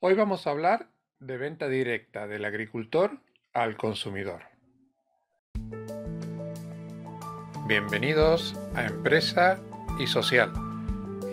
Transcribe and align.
Hoy 0.00 0.14
vamos 0.14 0.46
a 0.46 0.50
hablar 0.50 0.86
de 1.18 1.36
venta 1.38 1.68
directa 1.68 2.28
del 2.28 2.44
agricultor 2.44 3.18
al 3.52 3.76
consumidor. 3.76 4.42
Bienvenidos 7.66 8.54
a 8.76 8.86
Empresa 8.86 9.58
y 9.98 10.06
Social, 10.06 10.52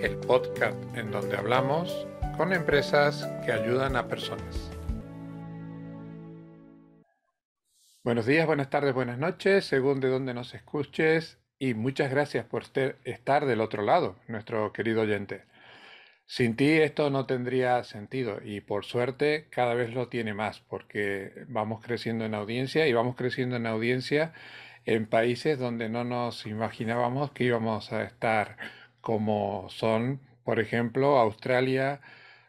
el 0.01 0.17
podcast 0.17 0.75
en 0.97 1.11
donde 1.11 1.37
hablamos 1.37 2.07
con 2.37 2.53
empresas 2.53 3.29
que 3.45 3.51
ayudan 3.51 3.95
a 3.95 4.07
personas. 4.07 4.71
Buenos 8.03 8.25
días, 8.25 8.47
buenas 8.47 8.71
tardes, 8.71 8.95
buenas 8.95 9.19
noches, 9.19 9.65
según 9.65 9.99
de 9.99 10.09
dónde 10.09 10.33
nos 10.33 10.55
escuches 10.55 11.37
y 11.59 11.75
muchas 11.75 12.09
gracias 12.09 12.45
por 12.45 12.63
estar 13.03 13.45
del 13.45 13.61
otro 13.61 13.83
lado, 13.83 14.15
nuestro 14.27 14.73
querido 14.73 15.01
oyente. 15.03 15.43
Sin 16.27 16.55
ti 16.55 16.71
esto 16.71 17.09
no 17.11 17.27
tendría 17.27 17.83
sentido 17.83 18.39
y 18.43 18.61
por 18.61 18.83
suerte 18.85 19.47
cada 19.51 19.75
vez 19.75 19.93
lo 19.93 20.09
tiene 20.09 20.33
más 20.33 20.59
porque 20.59 21.45
vamos 21.47 21.83
creciendo 21.83 22.25
en 22.25 22.33
audiencia 22.33 22.87
y 22.87 22.93
vamos 22.93 23.15
creciendo 23.15 23.57
en 23.57 23.67
audiencia 23.67 24.33
en 24.85 25.07
países 25.07 25.59
donde 25.59 25.89
no 25.89 26.03
nos 26.03 26.45
imaginábamos 26.47 27.31
que 27.31 27.45
íbamos 27.45 27.91
a 27.93 28.03
estar 28.03 28.57
como 29.01 29.67
son, 29.69 30.19
por 30.43 30.59
ejemplo, 30.59 31.19
Australia, 31.19 32.01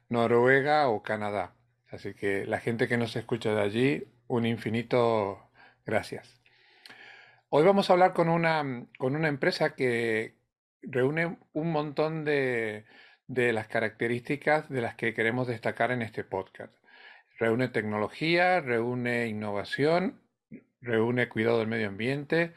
Noruega 0.09 0.89
o 0.89 1.03
Canadá. 1.03 1.55
Así 1.91 2.15
que 2.15 2.47
la 2.47 2.61
gente 2.61 2.89
que 2.89 2.97
nos 2.97 3.17
escucha 3.17 3.55
de 3.55 3.63
allí, 3.63 4.05
un 4.27 4.47
infinito 4.47 5.51
gracias. 5.85 6.41
Hoy 7.51 7.65
vamos 7.65 7.91
a 7.91 7.93
hablar 7.95 8.13
con 8.15 8.29
una, 8.29 8.87
con 8.99 9.17
una 9.17 9.29
empresa 9.29 9.75
que 9.75 10.35
reúne 10.83 11.39
un 11.53 11.73
montón 11.73 12.25
de, 12.25 12.85
las 13.29 13.69
características 13.69 14.69
de 14.69 14.81
las 14.81 14.95
que 14.95 15.15
queremos 15.15 15.47
destacar 15.47 15.91
en 15.91 16.03
este 16.03 16.25
podcast. 16.25 16.73
Reúne 17.39 17.69
tecnología, 17.69 18.61
reúne 18.61 19.27
innovación, 19.29 20.23
reúne 20.81 21.29
cuidado 21.29 21.59
del 21.59 21.69
medio 21.69 21.89
ambiente 21.89 22.55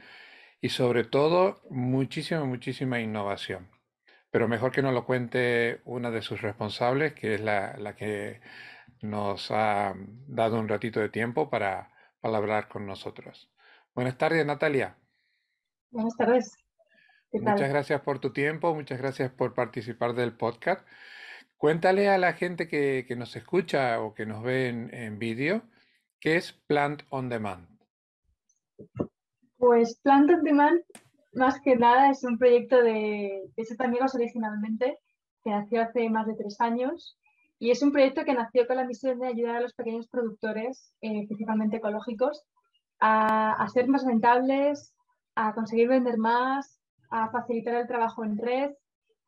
y 0.62 0.70
sobre 0.70 1.04
todo 1.04 1.62
muchísima, 1.70 2.44
muchísima 2.46 3.00
innovación. 3.00 3.70
Pero 4.32 4.48
mejor 4.48 4.72
que 4.72 4.82
nos 4.82 4.94
lo 4.94 5.06
cuente 5.06 5.82
una 5.86 6.12
de 6.12 6.22
sus 6.22 6.42
responsables, 6.42 7.14
que 7.14 7.36
es 7.36 7.42
la, 7.42 7.76
la 7.78 7.96
que 7.96 8.42
nos 9.02 9.52
ha 9.52 9.96
dado 10.28 10.60
un 10.60 10.68
ratito 10.68 11.00
de 11.00 11.10
tiempo 11.10 11.50
para, 11.50 11.92
para 12.22 12.38
hablar 12.38 12.68
con 12.68 12.86
nosotros. 12.86 13.52
Buenas 13.96 14.18
tardes, 14.18 14.46
Natalia. 14.46 14.98
Buenas 15.92 16.16
tardes. 16.16 16.59
Muchas 17.32 17.70
gracias 17.70 18.02
por 18.02 18.20
tu 18.20 18.34
tiempo, 18.34 18.74
muchas 18.74 18.98
gracias 18.98 19.32
por 19.32 19.54
participar 19.54 20.14
del 20.14 20.34
podcast. 20.34 20.86
Cuéntale 21.58 22.10
a 22.10 22.18
la 22.18 22.34
gente 22.34 22.68
que, 22.68 23.06
nos 23.18 23.36
escucha 23.36 24.02
o 24.02 24.14
que 24.14 24.26
nos 24.26 24.42
ve 24.44 24.70
en, 24.70 25.20
vídeo, 25.20 25.62
¿qué 26.20 26.38
es 26.38 26.54
Plant 26.54 27.04
on 27.10 27.30
Demand? 27.30 27.68
Pues 29.58 30.00
Plant 30.02 30.32
on 30.32 30.44
Demand, 30.44 30.82
más 31.34 31.60
que 31.62 31.76
nada, 31.76 32.10
es 32.10 32.24
un 32.24 32.38
proyecto 32.38 32.82
de, 32.82 33.52
de 33.56 33.66
Set 33.66 33.82
Amigos 33.82 34.16
originalmente, 34.16 34.98
que 35.44 35.52
nació 35.52 35.82
hace 35.82 36.10
más 36.10 36.28
de 36.28 36.36
tres 36.36 36.60
años. 36.62 37.18
Y 37.60 37.72
es 37.72 37.82
un 37.82 37.92
proyecto 37.92 38.24
que 38.24 38.34
nació 38.34 38.66
con 38.66 38.78
la 38.78 38.86
misión 38.86 39.20
de 39.20 39.28
ayudar 39.28 39.58
a 39.58 39.62
los 39.62 39.74
pequeños 39.74 40.08
productores, 40.08 40.94
eh, 41.02 41.28
principalmente 41.28 41.78
ecológicos, 41.78 42.46
a, 43.02 43.68
ser 43.74 43.88
más 43.90 44.06
rentables, 44.06 44.94
a 45.36 45.54
conseguir 45.54 45.90
vender 45.90 46.18
más, 46.18 46.79
a 47.10 47.30
facilitar 47.30 47.76
el 47.76 47.88
trabajo 47.88 48.24
en 48.24 48.38
red 48.38 48.72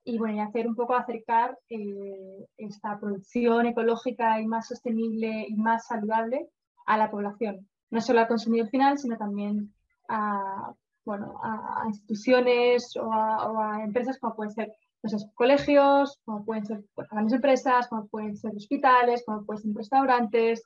y 0.04 0.18
bueno, 0.18 0.38
y 0.38 0.40
hacer 0.40 0.68
un 0.68 0.76
poco 0.76 0.96
acercar 0.96 1.58
eh, 1.70 2.48
esta 2.58 3.00
producción 3.00 3.68
ecológica 3.68 4.42
y 4.42 4.48
más 4.48 4.68
sostenible 4.68 5.46
y 5.48 5.56
más 5.56 5.88
saludable 5.88 6.50
a 6.86 6.98
la 6.98 7.12
población. 7.12 7.68
No 7.92 8.02
solo 8.02 8.22
al 8.22 8.28
consumidor 8.28 8.70
final, 8.70 8.98
sino 8.98 9.18
también 9.18 9.74
a, 10.08 10.74
bueno, 11.06 11.40
a, 11.44 11.84
instituciones 11.88 12.96
o, 12.96 13.12
a, 13.12 13.84
empresas 13.84 14.18
como 14.20 14.36
pueden 14.36 14.52
ser 14.52 14.72
colegios, 15.36 16.20
como 16.26 16.46
pueden 16.46 16.66
ser 16.66 16.84
grandes 17.10 17.34
empresas, 17.34 17.88
como 17.88 18.08
pueden 18.08 18.36
ser 18.38 18.56
hospitales, 18.56 19.24
como 19.26 19.46
pueden 19.46 19.64
ser 19.64 19.76
restaurantes, 19.76 20.64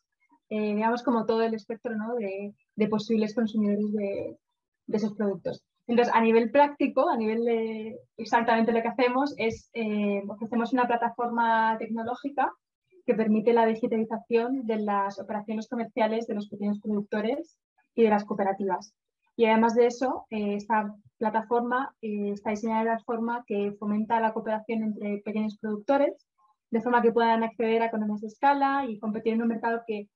eh, 0.50 0.76
digamos 0.76 1.04
como 1.04 1.26
todo 1.26 1.42
el 1.42 1.54
espectro 1.54 1.96
¿no? 1.96 2.16
de, 2.16 2.54
de 2.76 2.88
posibles 2.88 3.34
consumidores 3.34 3.92
de, 3.94 4.38
esos 4.88 5.14
productos. 5.14 5.64
Entonces, 5.88 6.14
a 6.14 6.22
nivel 6.22 6.50
práctico, 6.50 7.10
a 7.10 7.18
nivel 7.18 7.46
de 7.46 8.00
exactamente 8.18 8.72
lo 8.72 8.82
que 8.82 8.88
hacemos 8.88 9.36
es 9.38 9.70
eh, 9.74 10.24
ofrecemos 10.28 10.74
una 10.74 10.88
plataforma 10.88 11.78
tecnológica 11.78 12.52
que 13.06 13.14
permite 13.14 13.54
la 13.54 13.68
digitalización 13.68 14.66
de 14.66 14.78
las 14.78 15.20
operaciones 15.20 15.68
comerciales 15.70 16.26
de 16.26 16.34
los 16.34 16.50
pequeños 16.50 16.80
productores 16.80 17.60
y 17.94 18.04
de 18.04 18.10
las 18.10 18.26
cooperativas. 18.26 18.96
Y 19.36 19.46
además 19.46 19.76
de 19.76 19.86
eso, 19.86 20.26
eh, 20.32 20.56
esta 20.56 20.96
plataforma 21.18 21.94
eh, 22.02 22.32
está 22.32 22.50
diseñada 22.50 22.96
de 22.96 23.04
forma 23.04 23.44
que 23.46 23.74
fomenta 23.80 24.20
la 24.20 24.34
cooperación 24.34 24.84
entre 24.84 25.22
pequeños 25.24 25.58
productores, 25.60 26.26
de 26.72 26.82
forma 26.82 27.02
que 27.02 27.12
puedan 27.12 27.44
acceder 27.44 27.84
a 27.84 27.88
economías 27.88 28.22
de 28.22 28.28
escala 28.28 28.86
y 28.88 28.98
competir 28.98 29.34
en 29.34 29.44
un 29.44 29.50
mercado 29.50 29.84
que 29.86 30.10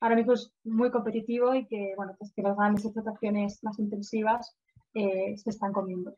ahora 0.00 0.14
mismo 0.14 0.34
es 0.34 0.52
muy 0.62 0.90
competitivo 0.90 1.54
y 1.54 1.66
que, 1.66 1.94
bueno, 1.96 2.14
pues 2.18 2.32
que 2.34 2.42
las 2.42 2.56
grandes 2.56 2.84
explotaciones 2.84 3.58
más 3.64 3.78
intensivas 3.78 4.56
eh, 4.96 5.36
se 5.36 5.50
están 5.50 5.72
comiendo. 5.72 6.16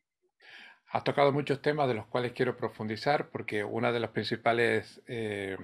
Has 0.91 1.05
tocado 1.05 1.33
muchos 1.33 1.61
temas 1.61 1.89
de 1.89 1.95
los 1.95 2.07
cuales 2.07 2.33
quiero 2.33 2.57
profundizar 2.57 3.29
porque 3.29 3.65
uno 3.65 3.93
de 3.93 4.01
los 4.01 4.11
principales 4.11 5.03
eh, 5.07 5.59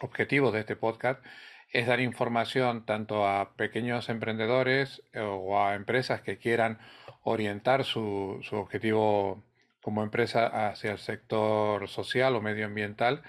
objetivos 0.00 0.52
de 0.52 0.60
este 0.60 0.76
podcast 0.76 1.24
es 1.72 1.86
dar 1.86 2.00
información 2.00 2.86
tanto 2.86 3.26
a 3.26 3.54
pequeños 3.56 4.08
emprendedores 4.08 5.02
eh, 5.12 5.20
o 5.20 5.60
a 5.60 5.74
empresas 5.74 6.20
que 6.20 6.38
quieran 6.38 6.78
orientar 7.22 7.84
su, 7.84 8.38
su 8.42 8.56
objetivo 8.56 9.42
como 9.82 10.02
empresa 10.02 10.68
hacia 10.68 10.92
el 10.92 10.98
sector 10.98 11.88
social 11.88 12.36
o 12.36 12.40
medioambiental 12.40 13.22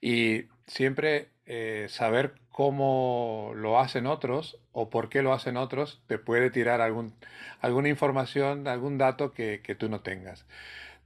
y 0.00 0.44
siempre 0.66 1.30
eh, 1.46 1.86
saber 1.88 2.34
cómo 2.52 3.52
lo 3.56 3.80
hacen 3.80 4.06
otros 4.06 4.60
o 4.72 4.90
por 4.90 5.08
qué 5.08 5.22
lo 5.22 5.32
hacen 5.32 5.56
otros 5.56 6.02
te 6.06 6.18
puede 6.18 6.50
tirar 6.50 6.82
algún, 6.82 7.14
alguna 7.60 7.88
información, 7.88 8.68
algún 8.68 8.98
dato 8.98 9.32
que, 9.32 9.76
tú 9.78 9.88
no 9.88 10.02
tengas. 10.02 10.46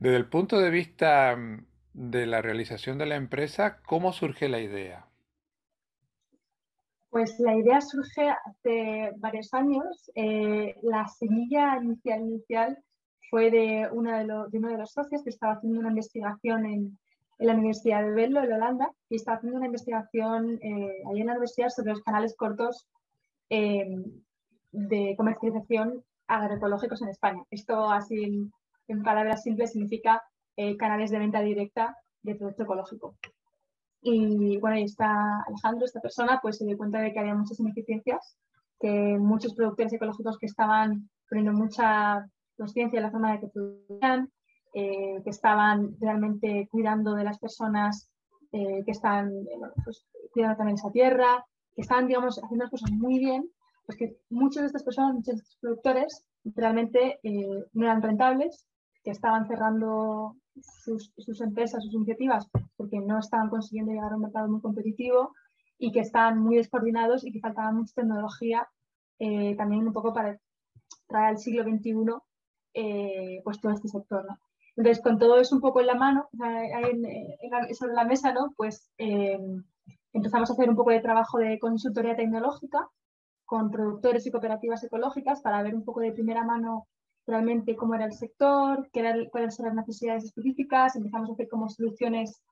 Desde 0.01 0.17
el 0.17 0.27
punto 0.27 0.59
de 0.59 0.71
vista 0.71 1.34
mm, 1.37 1.65
de 1.95 2.27
la 2.27 2.43
realización 2.43 2.99
de 2.99 3.07
la 3.07 3.15
empresa, 3.15 3.79
¿cómo 3.87 4.12
surge 4.12 4.49
la 4.49 4.61
idea? 4.61 5.07
Pues 7.11 7.39
la 7.39 7.55
idea 7.55 7.81
surge 7.81 8.28
hace 8.28 9.13
varios 9.17 9.55
años. 9.55 10.11
Eh, 10.17 10.75
la 10.83 11.07
semilla 11.07 11.78
inicial, 11.81 12.21
inicial 12.21 12.78
fue 13.31 13.51
de, 13.51 13.89
una 13.93 14.19
de, 14.19 14.25
de 14.25 14.59
uno 14.59 14.69
de 14.69 14.78
los 14.78 14.93
socios 14.93 15.23
que 15.23 15.31
estaba 15.31 15.55
haciendo 15.55 15.81
una 15.81 15.89
investigación 15.91 16.67
en, 16.67 16.99
en 17.38 17.47
la 17.47 17.54
Universidad 17.54 18.02
de 18.02 18.12
Venlo, 18.12 18.42
en 18.42 18.52
Holanda, 18.52 18.91
y 19.08 19.16
está 19.16 19.34
haciendo 19.34 19.58
una 19.58 19.66
investigación 19.66 20.58
eh, 20.62 21.02
ahí 21.08 21.20
en 21.20 21.26
la 21.26 21.32
universidad 21.32 21.69
sobre 21.69 21.91
los 21.91 22.02
canales 22.02 22.34
cortos 22.36 22.86
em, 23.48 24.04
de 24.72 25.14
comercialización 25.16 26.02
agroecológicos 26.26 27.02
en 27.02 27.08
España. 27.08 27.42
Esto, 27.50 27.91
así 27.91 28.50
en, 28.88 29.02
palabras 29.02 29.42
simples, 29.42 29.72
significa 29.72 30.22
eh, 30.56 30.76
canales 30.76 31.10
de 31.10 31.19
venta 31.19 31.41
directa 31.41 31.97
de 32.22 32.34
producto 32.34 32.62
ecológico. 32.62 33.16
Y 34.00 34.58
bueno, 34.58 34.76
ahí 34.76 34.84
está 34.84 35.42
Alejandro, 35.47 35.84
esta 35.84 36.00
persona, 36.00 36.38
pues 36.41 36.58
se 36.58 36.64
dio 36.64 36.76
cuenta 36.76 37.00
de 37.00 37.12
que 37.12 37.18
había 37.18 37.34
muchas 37.34 37.58
ineficiencias, 37.58 38.36
que 38.78 39.16
muchos 39.18 39.54
productores 39.54 39.92
ecológicos 39.92 40.38
que 40.38 40.47
estaban 40.47 41.10
poniendo 41.28 41.53
mucha 41.53 42.28
conciencia 42.56 42.98
en 42.98 43.03
la 43.03 43.10
forma 43.10 43.32
de 43.32 43.41
que 43.41 43.48
producían, 43.48 44.30
eh, 44.78 45.22
que 45.25 45.31
estaban 45.31 45.97
realmente 45.98 46.69
cuidando 46.70 47.14
de 47.14 47.25
las 47.25 47.38
personas 47.38 48.10
eh, 48.53 48.82
que 48.84 48.91
están 48.91 49.31
eh, 49.31 49.59
pues, 49.82 50.04
cuidando 50.34 50.59
también 50.59 50.74
esa 50.74 50.91
tierra, 50.91 51.47
que 51.74 51.80
estaban, 51.80 52.06
digamos, 52.06 52.39
haciendo 52.45 52.65
las 52.65 52.71
cosas 52.71 52.91
muy 52.91 53.18
bien, 53.18 53.48
pues 53.86 53.97
que 53.97 54.18
muchas 54.28 54.65
de 54.65 54.66
estas 54.66 54.83
personas, 54.83 55.15
muchos 55.15 55.36
de 55.36 55.41
estos 55.41 55.56
productores 55.62 56.27
realmente 56.45 57.21
no 57.72 57.86
eran 57.86 58.03
rentables, 58.03 58.66
que 59.03 59.12
estaban 59.12 59.47
cerrando 59.47 60.36
sus, 60.84 61.41
empresas, 61.41 61.83
sus 61.83 61.95
iniciativas, 61.95 62.47
porque 62.77 63.01
no 63.01 63.18
estaban 63.18 63.48
consiguiendo 63.48 63.92
llegar 63.92 64.12
a 64.12 64.16
un 64.16 64.22
mercado 64.22 64.47
muy 64.48 64.60
competitivo 64.60 65.33
y 65.78 65.91
que 65.91 66.01
estaban 66.01 66.39
muy 66.39 66.56
descoordinados 66.56 67.24
y 67.24 67.33
que 67.33 67.41
faltaba 67.41 67.72
mucha 67.72 67.95
tecnología 67.95 68.68
también 69.56 69.86
un 69.86 69.95
poco 69.95 70.12
para 70.12 70.39
traer 71.06 71.28
al 71.28 71.39
siglo 71.39 71.62
XXI 71.62 73.41
pues 73.42 73.59
todo 73.59 73.72
este 73.72 73.89
sector. 73.89 74.27
Entonces, 74.77 75.03
con 75.03 75.19
todo 75.19 75.39
eso 75.39 75.55
un 75.55 75.61
poco 75.61 75.81
en 75.81 75.87
la 75.87 75.95
mano, 75.95 76.28
sobre 77.73 77.95
la 77.95 78.05
mesa, 78.05 78.33
¿no? 78.33 78.53
Pues 78.57 78.91
eh, 78.99 79.39
empezamos 80.13 80.51
a 80.51 80.53
hacer 80.53 80.69
un 80.69 80.77
poco 80.77 80.91
de 80.91 81.01
trabajo 81.01 81.39
de 81.39 81.59
consultoría 81.59 82.17
tecnológica 82.17 82.89
con 83.45 83.71
productores 83.71 84.27
y 84.27 84.31
cooperativas 84.31 84.83
ecológicas 84.84 85.41
para 85.41 85.63
ver 85.63 85.75
un 85.75 85.84
poco 85.84 86.01
de 86.01 86.13
primera 86.13 86.45
mano 86.45 86.89
realmente 87.27 87.75
cómo 87.75 87.95
era 87.95 88.05
el 88.05 88.13
sector, 88.13 88.89
qué 88.93 89.28
cuáles 89.31 89.59
eran 89.59 89.77
las 89.77 89.87
necesidades 89.87 90.25
específicas, 90.25 90.95
empezamos 90.95 91.31
a 91.31 91.33
hacer 91.33 91.49
como 91.49 91.69
soluciones 91.69 92.43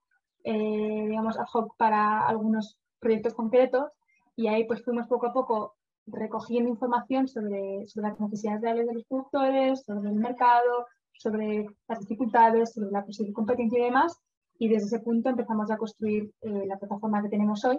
eh, 0.44 1.06
digamos, 1.08 1.38
ad 1.38 1.46
hoc 1.52 1.74
para 1.78 2.26
algunos 2.26 2.78
proyectos 3.00 3.32
concretos 3.32 3.90
y 4.36 4.48
ahí 4.48 4.64
pues 4.64 4.84
fuimos 4.84 5.06
poco 5.08 5.26
a 5.26 5.32
poco 5.32 5.74
recogiendo 6.06 6.68
información 6.68 7.28
sobre, 7.28 7.86
sobre 7.88 8.08
las 8.08 8.20
necesidades 8.20 8.60
reales 8.60 8.86
de 8.86 8.94
los 8.94 9.04
productores, 9.04 9.84
sobre 9.84 10.10
el 10.10 10.16
mercado, 10.16 10.86
sobre 11.18 11.66
las 11.88 12.00
dificultades, 12.00 12.72
sobre 12.74 12.90
la 12.90 13.04
posible 13.04 13.32
competencia 13.32 13.78
y 13.78 13.84
demás. 13.84 14.20
Y 14.58 14.68
desde 14.68 14.86
ese 14.86 15.00
punto 15.00 15.30
empezamos 15.30 15.70
a 15.70 15.76
construir 15.76 16.32
eh, 16.40 16.66
la 16.66 16.78
plataforma 16.78 17.22
que 17.22 17.28
tenemos 17.28 17.64
hoy, 17.64 17.78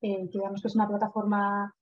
eh, 0.00 0.28
que 0.30 0.38
digamos 0.38 0.60
que 0.60 0.68
es 0.68 0.74
una 0.74 0.88
plataforma 0.88 1.72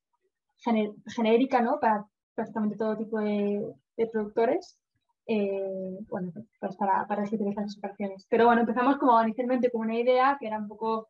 genérica 1.06 1.60
¿no? 1.60 1.78
para 1.80 2.06
prácticamente 2.34 2.76
todo 2.76 2.96
tipo 2.96 3.18
de, 3.18 3.74
productores. 4.12 4.78
Eh, 5.26 5.98
bueno, 6.08 6.32
pues 6.60 6.76
para, 6.76 7.06
para 7.06 7.22
las 7.22 7.78
operaciones. 7.78 8.26
Pero 8.28 8.46
bueno, 8.46 8.60
empezamos 8.60 8.98
como 8.98 9.22
inicialmente 9.22 9.70
con 9.70 9.82
una 9.82 9.98
idea 9.98 10.36
que 10.38 10.46
era 10.46 10.58
un 10.58 10.68
poco 10.68 11.06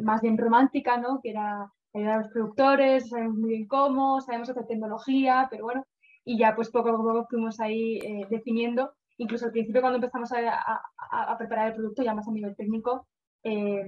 más 0.00 0.20
bien 0.20 0.36
romántica, 0.36 0.96
¿no? 0.96 1.20
que 1.22 1.30
era 1.30 1.72
ayudar 1.94 2.14
a 2.14 2.22
los 2.22 2.32
productores, 2.32 3.08
sabemos 3.08 3.36
muy 3.36 3.50
bien 3.50 3.66
cómo, 3.68 4.20
sabemos 4.20 4.50
hacer 4.50 4.66
tecnología, 4.66 5.46
pero 5.50 5.64
bueno, 5.64 5.84
y 6.24 6.36
ya 6.36 6.56
pues 6.56 6.68
poco 6.70 6.88
a 6.88 6.96
poco 6.96 7.26
fuimos 7.30 7.60
ahí 7.60 8.00
definiendo 8.28 8.92
incluso 9.18 9.46
al 9.46 9.52
principio 9.52 9.80
cuando 9.80 9.96
empezamos 9.96 10.30
a, 10.32 11.36
preparar 11.38 11.68
el 11.68 11.74
producto, 11.74 12.02
ya 12.02 12.14
más 12.14 12.28
a 12.28 12.32
nivel 12.32 12.56
técnico, 12.56 13.06
eh, 13.42 13.86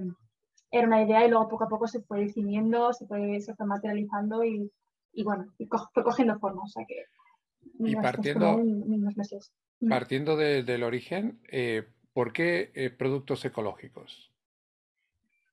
era 0.71 0.87
una 0.87 1.03
idea 1.03 1.25
y 1.25 1.31
luego 1.31 1.49
poco 1.49 1.65
a 1.65 1.69
poco 1.69 1.87
se 1.87 2.03
fue 2.03 2.21
definiendo, 2.21 2.93
se 2.93 3.07
fue, 3.07 3.41
se 3.41 3.55
fue 3.55 3.67
materializando 3.67 4.45
y, 4.45 4.71
bueno, 5.23 5.47
fue 5.93 6.03
cogiendo 6.03 6.39
forma. 6.39 6.63
O 6.63 6.69
sea 6.69 6.85
que 6.87 7.05
y 7.79 7.97
partiendo, 7.97 8.59
meses. 9.17 9.53
Mm. 9.81 9.89
partiendo 9.89 10.37
del 10.37 10.83
origen, 10.83 11.41
eh, 11.49 11.89
¿por 12.13 12.33
qué 12.33 12.71
eh, 12.75 12.91
productos 12.91 13.45
ecológicos? 13.45 14.33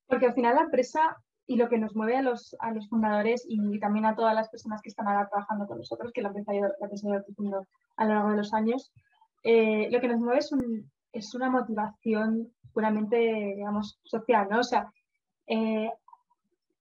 Porque 0.08 0.26
al 0.26 0.34
final 0.34 0.56
la 0.56 0.64
empresa 0.64 1.18
y 1.48 1.56
lo 1.56 1.70
que 1.70 1.78
nos 1.78 1.96
mueve 1.96 2.18
a 2.18 2.22
los, 2.22 2.56
a 2.60 2.72
los 2.72 2.88
fundadores 2.88 3.46
y 3.48 3.80
también 3.80 4.06
a 4.06 4.16
todas 4.16 4.36
las 4.36 4.50
personas 4.50 4.82
que 4.82 4.90
están 4.90 5.08
ahora 5.08 5.28
trabajando 5.28 5.68
con 5.68 5.78
nosotros, 5.78 6.12
que 6.14 6.22
la 6.22 6.30
empresa 6.30 6.52
ha 6.52 6.56
ido, 6.56 6.70
creciendo 6.80 7.68
a 7.98 8.06
lo 8.06 8.14
largo 8.14 8.30
de 8.32 8.38
los 8.38 8.54
años, 8.54 8.92
eh, 9.44 9.90
lo 9.92 10.00
que 10.00 10.08
nos 10.08 10.20
mueve 10.20 10.40
es, 10.40 10.52
es, 11.14 11.36
una 11.36 11.50
motivación 11.50 12.52
puramente, 12.74 13.54
digamos, 13.56 14.00
social, 14.04 14.48
¿no? 14.50 14.60
O 14.60 14.64
sea, 14.64 14.92
eh, 15.48 15.90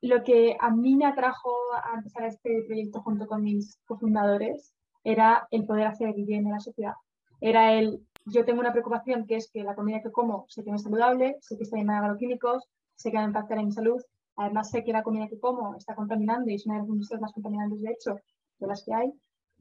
lo 0.02 0.22
que 0.22 0.56
a 0.58 0.70
mí 0.70 0.96
me 0.96 1.06
atrajo 1.06 1.50
a 1.74 1.94
empezar 1.96 2.24
este 2.24 2.62
proyecto 2.66 3.02
junto 3.02 3.26
con 3.26 3.42
mis 3.42 3.78
cofundadores 3.86 4.74
era 5.04 5.46
el 5.50 5.66
poder 5.66 5.86
hacer 5.86 6.14
bien 6.14 6.46
en 6.46 6.52
la 6.52 6.60
sociedad. 6.60 6.94
Era 7.40 7.72
el, 7.72 8.06
yo 8.26 8.44
tengo 8.44 8.60
una 8.60 8.72
preocupación 8.72 9.26
que 9.26 9.36
es 9.36 9.50
que 9.50 9.62
la 9.62 9.74
comida 9.74 10.00
que 10.02 10.10
como 10.10 10.46
sé 10.48 10.62
que 10.62 10.70
no 10.70 10.76
es 10.76 10.82
saludable, 10.82 11.36
sé 11.40 11.56
que 11.56 11.64
está 11.64 11.76
llena 11.76 12.00
de 12.00 12.06
agroquímicos, 12.06 12.68
sé 12.94 13.10
que 13.10 13.16
va 13.16 13.24
a 13.24 13.26
impactar 13.26 13.58
en 13.58 13.66
mi 13.66 13.72
salud, 13.72 14.02
además 14.36 14.70
sé 14.70 14.84
que 14.84 14.92
la 14.92 15.02
comida 15.02 15.28
que 15.28 15.38
como 15.38 15.74
está 15.74 15.94
contaminando 15.94 16.50
y 16.50 16.54
es 16.54 16.66
una 16.66 16.76
de 16.76 16.80
las 16.80 16.88
industrias 16.88 17.20
más 17.20 17.32
contaminantes 17.32 17.80
de 17.80 17.90
hecho 17.90 18.16
de 18.58 18.66
las 18.66 18.84
que 18.84 18.94
hay, 18.94 19.12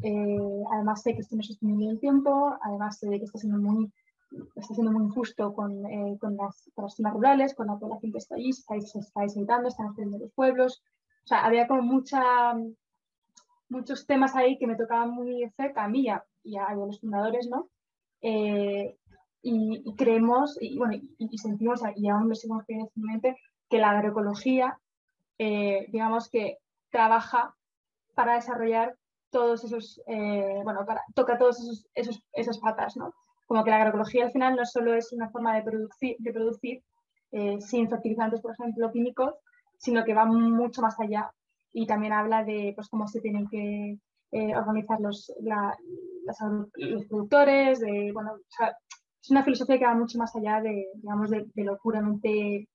eh, 0.01 0.63
además 0.71 1.01
sé 1.01 1.13
que 1.13 1.21
esto 1.21 1.35
no 1.35 1.41
es 1.41 1.47
sostenible 1.47 1.85
en 1.85 1.91
el 1.91 1.99
tiempo, 1.99 2.57
además 2.61 2.99
sé 2.99 3.09
que 3.09 3.25
está 3.25 3.37
siendo 3.37 3.59
muy, 3.59 3.91
está 4.55 4.73
siendo 4.73 4.91
muy 4.91 5.03
injusto 5.03 5.53
con, 5.53 5.85
eh, 5.85 6.17
con, 6.19 6.37
las, 6.37 6.69
con, 6.73 6.89
zonas 6.89 7.13
rurales, 7.13 7.53
con 7.53 7.67
la 7.67 7.77
población 7.77 8.11
que 8.11 8.17
está 8.19 8.35
allí, 8.35 8.53
se 8.53 8.61
está, 8.61 8.79
se 8.79 8.99
está 8.99 9.25
están 9.67 9.87
haciendo 9.87 10.17
los 10.17 10.31
pueblos. 10.31 10.81
O 11.25 11.27
sea, 11.27 11.45
había 11.45 11.67
como 11.67 11.81
mucha, 11.81 12.55
muchos 13.67 14.07
temas 14.07 14.35
ahí 14.35 14.57
que 14.57 14.67
me 14.67 14.77
tocaban 14.77 15.11
muy 15.11 15.49
cerca 15.57 15.83
a 15.83 15.89
mí 15.89 16.07
y 16.43 16.57
a, 16.57 16.73
los 16.75 17.01
fundadores, 17.01 17.49
¿no? 17.49 17.69
Eh, 18.21 18.95
y, 19.41 19.95
creemos, 19.95 20.57
y, 20.61 20.77
bueno, 20.77 21.01
y, 21.17 21.37
sentimos, 21.37 21.81
y 21.95 22.09
aún 22.09 22.29
lo 22.29 22.35
seguimos 22.35 22.65
creyendo 22.65 22.91
que 23.69 23.77
la 23.77 23.91
agroecología, 23.91 24.79
digamos 25.37 26.29
que 26.29 26.57
trabaja 26.89 27.55
para 28.15 28.35
desarrollar 28.35 28.98
todos 29.31 29.63
esos, 29.63 30.01
eh, 30.07 30.61
bueno, 30.63 30.85
toca 31.15 31.37
todos 31.37 31.59
esos, 31.59 31.87
esos, 31.95 32.23
esas 32.33 32.59
patas, 32.59 32.97
¿no? 32.97 33.13
Como 33.47 33.63
que 33.63 33.69
la 33.69 33.77
agroecología 33.77 34.25
al 34.25 34.31
final 34.31 34.55
no 34.55 34.65
solo 34.65 34.93
es 34.93 35.11
una 35.11 35.29
forma 35.29 35.55
de 35.55 35.63
producir, 35.63 36.15
de 36.19 36.33
producir 36.33 36.83
eh, 37.31 37.59
sin 37.61 37.89
fertilizantes, 37.89 38.41
por 38.41 38.53
ejemplo, 38.53 38.91
químicos, 38.91 39.35
sino 39.77 40.03
que 40.03 40.13
va 40.13 40.25
mucho 40.25 40.81
más 40.81 40.99
allá 40.99 41.31
y 41.71 41.85
también 41.85 42.13
habla 42.13 42.43
de 42.43 42.73
pues, 42.75 42.89
cómo 42.89 43.07
se 43.07 43.21
tienen 43.21 43.47
que 43.47 43.97
eh, 44.31 44.55
organizar 44.55 44.99
los, 44.99 45.31
los 46.75 47.05
productores, 47.05 47.79
de, 47.79 48.11
bueno, 48.13 48.37
es 49.21 49.31
una 49.31 49.43
filosofía 49.43 49.79
que 49.79 49.85
va 49.85 49.95
mucho 49.95 50.17
más 50.17 50.35
allá 50.35 50.61
de, 50.61 50.87
digamos, 50.95 51.29
de, 51.29 51.47
lo 51.55 51.77
puramente 51.77 52.67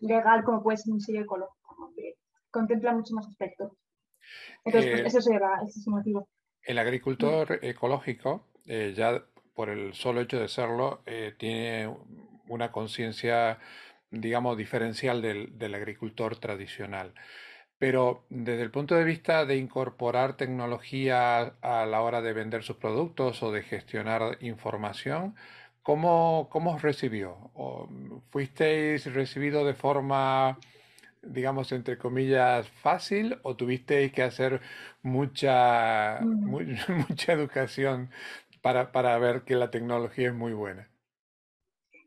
legal 0.00 0.44
como 0.44 0.62
puede 0.62 0.78
ser 0.78 0.92
un 0.92 1.00
sello 1.00 1.22
ecológico, 1.22 1.92
que 1.96 2.14
contempla 2.50 2.92
muchos 2.92 3.12
más 3.12 3.28
aspectos. 3.28 3.72
Entonces, 4.64 4.90
pues, 4.90 5.02
eh, 5.02 5.06
eso 5.06 5.18
ese 5.18 5.78
es 5.78 5.84
su 5.84 5.90
motivo. 5.90 6.28
El 6.62 6.78
agricultor 6.78 7.58
ecológico, 7.62 8.46
eh, 8.66 8.92
ya 8.96 9.24
por 9.54 9.70
el 9.70 9.94
solo 9.94 10.20
hecho 10.20 10.38
de 10.38 10.48
serlo, 10.48 11.02
eh, 11.06 11.34
tiene 11.38 11.94
una 12.48 12.70
conciencia, 12.72 13.58
digamos, 14.10 14.56
diferencial 14.56 15.22
del, 15.22 15.58
del, 15.58 15.74
agricultor 15.74 16.36
tradicional. 16.36 17.14
Pero 17.78 18.26
desde 18.28 18.62
el 18.62 18.70
punto 18.70 18.94
de 18.94 19.04
vista 19.04 19.46
de 19.46 19.56
incorporar 19.56 20.36
tecnología 20.36 21.54
a 21.62 21.86
la 21.86 22.02
hora 22.02 22.20
de 22.20 22.34
vender 22.34 22.62
sus 22.62 22.76
productos 22.76 23.42
o 23.42 23.52
de 23.52 23.62
gestionar 23.62 24.36
información, 24.40 25.34
¿cómo, 25.82 26.48
cómo 26.50 26.74
os 26.74 26.82
recibió? 26.82 27.50
¿Fuisteis 28.30 29.12
recibido 29.12 29.64
de 29.64 29.74
forma 29.74 30.58
digamos, 31.22 31.72
entre 31.72 31.98
comillas, 31.98 32.68
fácil 32.68 33.38
o 33.42 33.56
tuvisteis 33.56 34.12
que 34.12 34.22
hacer 34.22 34.60
mucha, 35.02 36.20
mm. 36.20 36.50
mucha 37.08 37.32
educación 37.32 38.10
para, 38.62 38.92
para, 38.92 39.18
ver 39.18 39.42
que 39.42 39.54
la 39.54 39.70
tecnología 39.70 40.28
es 40.28 40.34
muy 40.34 40.52
buena? 40.52 40.88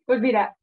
Pues 0.05 0.21
mira, 0.21 0.55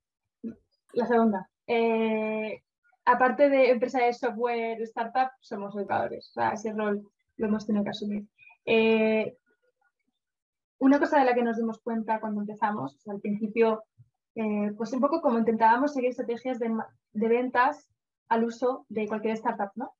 la 0.93 1.07
segunda. 1.07 1.49
Eh, 1.67 2.63
aparte 3.05 3.49
de 3.49 3.71
empresa 3.71 4.01
de 4.01 4.13
software 4.13 4.81
startup, 4.83 5.31
somos 5.41 5.75
educadores. 5.77 6.29
O 6.31 6.33
sea, 6.33 6.51
ese 6.51 6.73
rol 6.73 7.03
lo 7.37 7.47
hemos 7.47 7.67
tenido 7.67 7.85
que 7.85 7.91
asumir. 7.91 8.25
Eh, 8.65 9.37
una 10.79 10.99
cosa 10.99 11.19
de 11.19 11.25
la 11.25 11.35
que 11.35 11.43
nos 11.43 11.57
dimos 11.57 11.81
cuenta 11.81 12.21
cuando 12.21 12.41
empezamos, 12.41 13.07
al 13.09 13.21
principio, 13.21 13.85
eh, 14.35 14.73
pues 14.77 14.93
un 14.93 15.01
poco 15.01 15.21
como 15.21 15.39
intentábamos 15.39 15.93
seguir 15.93 16.11
estrategias 16.11 16.59
de, 16.59 16.71
de 17.13 17.29
ventas 17.29 17.91
al 18.31 18.45
uso 18.45 18.87
de 18.89 19.07
cualquier 19.07 19.35
startup, 19.35 19.71
¿no? 19.75 19.93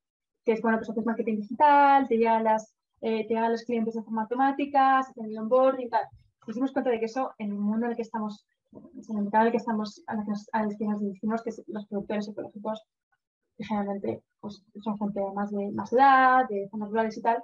Que 0.43 0.53
es, 0.53 0.61
bueno, 0.61 0.77
pues 0.79 0.89
haces 0.89 1.05
marketing 1.05 1.37
digital, 1.37 2.07
te 2.07 2.17
llegan, 2.17 2.43
las, 2.43 2.73
eh, 3.01 3.27
te 3.27 3.35
los 3.35 3.63
clientes 3.63 3.93
de 3.93 4.01
forma 4.01 4.23
automática, 4.23 5.03
se 5.03 5.21
el 5.21 5.37
onboarding 5.37 5.87
y 5.87 5.89
tal. 5.89 6.05
Nos 6.47 6.55
dimos 6.55 6.71
cuenta 6.71 6.89
de 6.89 6.99
que 6.99 7.05
eso, 7.05 7.33
en 7.37 7.51
el 7.51 7.59
mundo 7.59 7.85
en 7.85 7.91
el 7.91 7.95
que 7.95 8.01
estamos, 8.01 8.47
en 8.71 9.17
el 9.17 9.23
mercado 9.23 9.43
en 9.43 9.47
el 9.47 9.51
que 9.51 9.57
estamos, 9.57 10.01
a 10.07 10.63
los 10.63 10.77
que 10.77 10.85
nos 10.85 11.01
dirigimos, 11.01 11.43
que 11.43 11.51
los 11.67 11.85
productores 11.85 12.27
ecológicos, 12.29 12.81
que 13.57 13.65
generalmente 13.65 14.23
pues, 14.39 14.63
son 14.81 14.97
gente 14.97 15.21
más, 15.35 15.51
de 15.51 15.71
más 15.71 15.93
edad, 15.93 16.47
de 16.49 16.67
zonas 16.71 16.89
rurales 16.89 17.17
y 17.17 17.21
tal, 17.21 17.43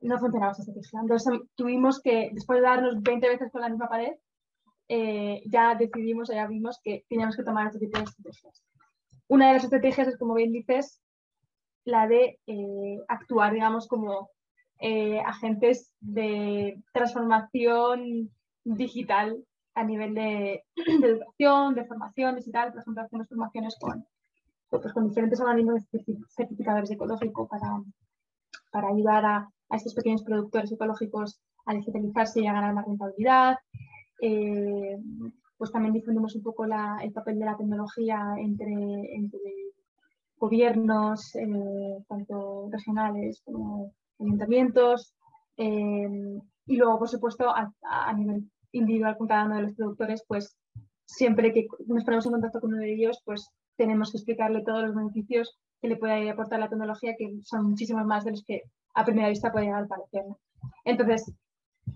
no 0.00 0.18
funcionaba 0.18 0.52
esa 0.52 0.62
estrategia. 0.62 1.00
Entonces 1.00 1.40
tuvimos 1.54 2.02
que, 2.02 2.30
después 2.34 2.58
de 2.58 2.66
darnos 2.66 3.00
20 3.00 3.28
veces 3.28 3.50
con 3.52 3.60
la 3.60 3.68
misma 3.68 3.88
pared, 3.88 4.12
eh, 4.88 5.42
ya 5.46 5.74
decidimos, 5.76 6.28
ya 6.28 6.46
vimos 6.46 6.78
que 6.82 7.04
teníamos 7.08 7.36
que 7.36 7.44
tomar 7.44 7.68
este 7.68 7.78
tipo 7.78 7.98
de 7.98 8.04
estrategias. 8.04 8.62
Una 9.28 9.48
de 9.48 9.54
las 9.54 9.64
estrategias 9.64 10.08
es, 10.08 10.18
como 10.18 10.34
bien 10.34 10.52
dices, 10.52 11.00
la 11.84 12.06
de 12.06 12.38
eh, 12.46 12.98
actuar, 13.08 13.52
digamos, 13.52 13.88
como 13.88 14.30
eh, 14.80 15.20
agentes 15.20 15.92
de 16.00 16.80
transformación 16.92 18.30
digital 18.64 19.44
a 19.74 19.84
nivel 19.84 20.14
de, 20.14 20.64
educación, 20.76 21.74
de 21.74 21.84
formaciones 21.84 22.46
y 22.46 22.52
tal. 22.52 22.72
Por 22.72 22.82
ejemplo, 22.82 23.02
hacemos 23.02 23.28
formaciones 23.28 23.76
con, 23.80 24.06
pues, 24.70 24.92
con 24.92 25.08
diferentes 25.08 25.40
organismos 25.40 25.82
certificadores 26.28 26.90
ecológicos 26.90 27.48
para, 27.48 27.82
para 28.70 28.88
ayudar 28.88 29.24
a, 29.24 29.48
estos 29.70 29.94
pequeños 29.94 30.22
productores 30.22 30.70
ecológicos 30.70 31.40
a 31.66 31.74
digitalizarse 31.74 32.40
y 32.40 32.46
a 32.46 32.52
ganar 32.52 32.74
más 32.74 32.86
rentabilidad. 32.86 33.56
Eh, 34.20 34.96
pues 35.56 35.70
también 35.70 35.94
difundimos 35.94 36.34
un 36.34 36.42
poco 36.42 36.64
el 36.64 37.12
papel 37.12 37.38
de 37.38 37.44
la 37.44 37.56
tecnología 37.56 38.34
entre, 38.38 38.74
gobiernos, 40.36 41.34
eh, 41.36 42.04
tanto 42.08 42.68
regionales 42.70 43.40
como 43.44 43.92
ayuntamientos. 44.18 45.14
Eh, 45.56 46.38
y 46.66 46.76
luego, 46.76 46.98
por 46.98 47.08
supuesto, 47.08 47.46
a, 47.50 48.12
nivel 48.14 48.50
individual 48.72 49.16
con 49.16 49.28
cada 49.28 49.46
uno 49.46 49.56
de 49.56 49.62
los 49.62 49.74
productores, 49.74 50.24
pues 50.26 50.56
siempre 51.06 51.52
que 51.52 51.66
nos 51.86 52.04
ponemos 52.04 52.26
en 52.26 52.32
contacto 52.32 52.60
con 52.60 52.74
uno 52.74 52.82
de 52.82 52.92
ellos, 52.92 53.20
pues 53.24 53.48
tenemos 53.76 54.10
que 54.10 54.18
explicarle 54.18 54.64
todos 54.64 54.82
los 54.82 54.94
beneficios 54.94 55.56
que 55.80 55.88
le 55.88 55.96
puede 55.96 56.30
aportar 56.30 56.58
la 56.60 56.68
tecnología, 56.68 57.14
que 57.16 57.30
son 57.42 57.70
muchísimos 57.70 58.04
más 58.06 58.24
de 58.24 58.32
los 58.32 58.44
que 58.44 58.62
a 58.94 59.04
primera 59.04 59.28
vista 59.28 59.52
puede 59.52 59.66
llegar 59.66 59.84
a 59.84 59.88
parecer. 59.88 60.24
Entonces, 60.84 61.32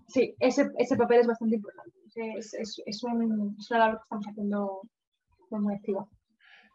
sí, 0.06 0.34
ese, 0.38 0.70
ese 0.76 0.96
papel 0.96 1.20
es 1.20 1.26
bastante 1.26 1.56
importante 1.56 1.97
es, 2.16 2.54
es, 2.54 2.82
es, 2.84 3.04
un, 3.04 3.56
es, 3.58 3.70
una 3.70 3.80
labor 3.80 3.98
que 3.98 4.02
estamos 4.02 4.26
haciendo 4.26 4.80
muy 5.50 5.74
activa. 5.74 6.06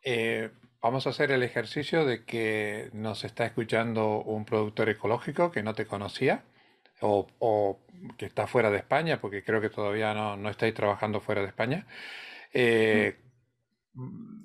Eh, 0.04 0.52
vamos 0.82 1.08
a 1.08 1.12
hacer 1.12 1.32
el 1.32 1.44
ejercicio 1.44 2.06
de 2.06 2.26
que 2.26 2.90
nos 2.94 3.24
está 3.24 3.46
escuchando 3.46 4.22
un 4.22 4.46
productor 4.46 4.90
ecológico 4.90 5.52
que 5.52 5.64
no 5.64 5.74
te 5.74 5.86
conocía 5.86 6.44
o, 7.02 7.80
que 8.18 8.26
está 8.26 8.48
fuera 8.48 8.70
de 8.72 8.78
España, 8.78 9.20
porque 9.20 9.44
creo 9.44 9.60
que 9.60 9.70
todavía 9.70 10.14
no, 10.14 10.50
estáis 10.50 10.74
trabajando 10.74 11.20
fuera 11.20 11.42
de 11.42 11.48
España. 11.48 11.86
Eh, 12.54 13.18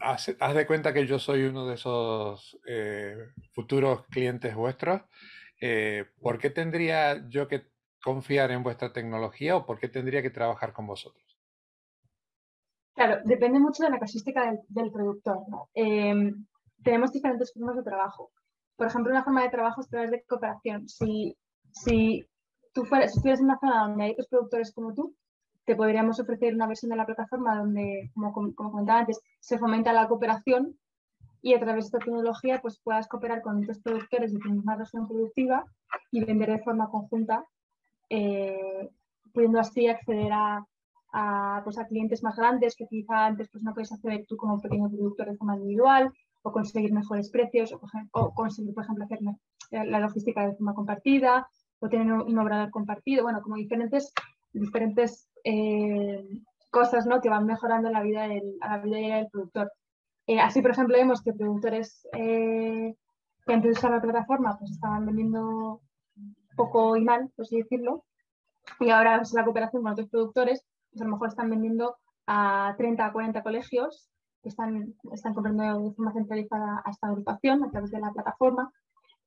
haz, 0.00 0.26
de 0.26 0.66
cuenta 0.66 0.92
que 0.92 1.07
yo 1.07 1.21
soy 1.21 1.45
uno 1.45 1.66
de 1.66 1.75
esos 1.75 2.59
eh, 2.66 3.16
futuros 3.52 4.07
clientes 4.07 4.54
vuestros. 4.57 5.02
¿Por 6.21 6.38
qué 6.38 6.50
tendría 6.50 7.28
yo 7.28 7.47
que 7.47 7.66
confiar 8.02 8.50
en 8.50 8.62
vuestra 8.62 8.93
tecnología 8.93 9.57
o 9.57 9.67
por 9.67 9.78
qué 9.78 9.88
tendría 9.88 10.23
que 10.23 10.31
trabajar 10.31 10.73
con 10.73 10.87
vosotros? 10.87 11.38
Claro, 12.95 13.21
depende 13.25 13.61
mucho 13.61 13.85
de 13.85 13.90
la 13.90 13.99
casuística 13.99 14.52
del, 14.69 14.90
productor. 14.90 15.38
Em, 15.75 16.47
tenemos 16.83 17.12
diferentes 17.12 17.52
formas 17.52 17.76
de 17.76 17.83
trabajo. 17.83 18.33
Por 18.76 18.88
ejemplo, 18.88 19.12
una 19.12 19.25
forma 19.25 19.43
de 19.43 19.50
trabajo 19.50 19.81
es 19.81 19.87
a 19.87 19.90
través 19.90 20.11
de 20.11 20.25
cooperación. 20.25 20.88
Si, 20.88 21.37
si 21.73 22.26
tú 22.73 22.85
fueras, 22.85 23.12
si 23.12 23.19
estuvieras 23.19 23.40
en 23.40 23.47
una 23.47 23.59
zona 23.59 23.87
donde 23.87 24.05
hay 24.05 24.12
otros 24.12 24.28
productores 24.28 24.73
como 24.73 24.95
tú, 24.95 25.14
te 25.69 25.76
podríamos 25.76 26.19
ofrecer 26.19 26.55
una 26.55 26.67
versión 26.67 26.90
de 26.90 26.97
la 26.97 27.05
plataforma 27.05 27.55
donde, 27.59 28.11
como, 28.14 28.33
comentaba 28.55 29.00
antes, 29.00 29.21
se 29.38 29.59
fomenta 29.59 29.93
la 29.93 30.09
cooperación 30.09 30.78
y 31.43 31.52
a 31.55 31.61
través 31.61 31.85
de 31.85 31.88
esta 31.88 31.99
tecnología 31.99 32.61
pues 32.62 32.81
puedas 32.83 33.07
cooperar 33.07 33.43
con 33.43 33.62
otros 33.62 33.78
productores 33.81 34.33
de 34.33 34.38
tu 34.38 34.50
misma 34.50 34.76
región 34.76 35.07
productiva 35.07 35.64
y 36.11 36.25
vender 36.25 36.50
de 36.52 36.62
forma 36.62 36.88
conjunta, 36.88 37.45
eh, 38.10 38.90
pudiendo 39.32 39.60
así 39.60 39.86
acceder 39.86 40.32
a, 40.32 40.64
a, 41.12 41.60
pues, 41.64 41.78
a 41.78 41.86
clientes 41.86 42.22
más 42.22 42.36
grandes 42.36 42.76
que 42.76 42.86
quizá 42.86 43.26
antes 43.26 43.48
pues, 43.50 43.62
no 43.64 43.72
puedes 43.74 43.92
hacer 43.92 44.24
tú 44.26 44.36
como 44.36 44.60
pequeño 44.60 44.88
productor 44.88 45.30
de 45.30 45.36
forma 45.36 45.56
individual 45.56 46.12
o 46.42 46.52
conseguir 46.52 46.92
mejores 46.92 47.30
precios 47.30 47.74
o, 48.12 48.34
conseguir, 48.34 48.74
por 48.74 48.84
ejemplo, 48.84 49.04
hacer 49.04 49.18
la 49.86 50.00
logística 50.00 50.46
de 50.46 50.54
forma 50.54 50.74
compartida 50.74 51.48
o 51.80 51.88
tener 51.88 52.12
un 52.12 52.38
obrador 52.38 52.70
compartido, 52.70 53.24
bueno, 53.24 53.40
como 53.42 53.56
diferentes, 53.56 54.12
diferentes 54.52 55.28
eh, 55.44 56.24
cosas 56.70 57.06
¿no? 57.06 57.20
que 57.20 57.28
van 57.28 57.46
mejorando 57.46 57.90
la 57.90 58.02
vida 58.02 58.28
del, 58.28 58.56
la 58.60 58.78
vida 58.78 59.16
del 59.16 59.28
productor. 59.28 59.70
Eh, 60.26 60.40
así, 60.40 60.60
por 60.60 60.72
ejemplo, 60.72 60.96
vemos 60.96 61.22
que 61.22 61.32
productores 61.32 62.06
eh, 62.12 62.94
que 63.46 63.52
antes 63.52 63.72
de 63.72 63.78
usar 63.78 63.90
la 63.90 64.00
plataforma 64.00 64.56
pues 64.58 64.72
estaban 64.72 65.06
vendiendo 65.06 65.80
poco 66.58 66.96
y 66.96 67.04
mal, 67.04 67.30
por 67.34 67.44
así 67.46 67.56
decirlo, 67.56 68.04
y 68.80 68.90
ahora 68.90 69.22
es 69.22 69.32
la 69.32 69.44
cooperación 69.44 69.82
con 69.82 69.92
otros 69.92 70.10
productores 70.10 70.66
pues 70.90 71.02
a 71.02 71.04
lo 71.04 71.12
mejor 71.12 71.28
están 71.28 71.50
vendiendo 71.50 71.96
a 72.26 72.74
30 72.76 73.06
a 73.06 73.12
40 73.12 73.42
colegios 73.42 74.08
que 74.42 74.48
están, 74.50 74.94
están 75.12 75.34
comprando 75.34 75.82
de 75.82 75.94
forma 75.94 76.12
centralizada 76.12 76.82
a 76.84 76.90
esta 76.90 77.08
agrupación 77.08 77.64
a 77.64 77.70
través 77.70 77.90
de 77.90 78.00
la 78.00 78.12
plataforma 78.12 78.72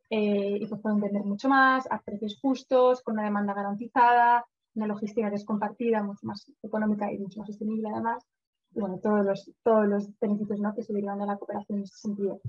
eh, 0.09 0.57
y 0.59 0.65
pues 0.67 0.81
pueden 0.81 0.99
vender 0.99 1.23
mucho 1.23 1.49
más 1.49 1.87
a 1.89 2.01
precios 2.01 2.37
justos, 2.41 3.01
con 3.01 3.13
una 3.13 3.23
demanda 3.23 3.53
garantizada, 3.53 4.45
una 4.75 4.87
logística 4.87 5.31
que 5.31 5.45
compartida, 5.45 6.03
mucho 6.03 6.25
más 6.25 6.51
económica 6.61 7.11
y 7.11 7.17
mucho 7.17 7.39
más 7.39 7.47
sostenible 7.47 7.89
además. 7.89 8.25
Y 8.73 8.79
bueno, 8.79 8.99
todos 8.99 9.25
los, 9.25 9.51
todos 9.63 9.85
los 9.87 10.19
beneficios 10.19 10.59
¿no? 10.59 10.73
que 10.73 10.83
se 10.83 10.93
derivan 10.93 11.19
de 11.19 11.25
la 11.25 11.37
cooperación 11.37 11.79
en 11.79 11.83
ese 11.83 11.95
sentido. 11.95 12.39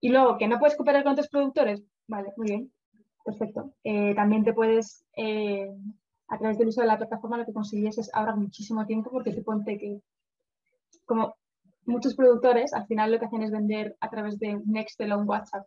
Y 0.00 0.10
luego, 0.10 0.38
que 0.38 0.48
no 0.48 0.58
puedes 0.58 0.76
cooperar 0.76 1.02
con 1.02 1.12
otros 1.12 1.28
productores, 1.28 1.82
vale, 2.06 2.32
muy 2.36 2.46
bien, 2.46 2.72
perfecto. 3.24 3.72
Eh, 3.82 4.14
también 4.14 4.44
te 4.44 4.52
puedes 4.52 5.04
eh, 5.16 5.68
a 6.28 6.38
través 6.38 6.58
del 6.58 6.68
uso 6.68 6.80
de 6.80 6.86
la 6.86 6.98
plataforma 6.98 7.38
lo 7.38 7.46
que 7.46 7.52
consigues 7.52 7.98
es 7.98 8.10
ahorrar 8.14 8.36
muchísimo 8.36 8.86
tiempo 8.86 9.10
porque 9.10 9.32
te 9.32 9.44
cuente 9.44 9.78
que 9.78 10.00
como 11.04 11.34
muchos 11.86 12.14
productores 12.14 12.72
al 12.72 12.86
final 12.86 13.12
lo 13.12 13.18
que 13.18 13.26
hacen 13.26 13.42
es 13.42 13.50
vender 13.50 13.96
a 14.00 14.08
través 14.08 14.38
de 14.38 14.56
un 14.56 14.76
Excel 14.76 15.12
o 15.12 15.18
un 15.18 15.28
WhatsApp. 15.28 15.66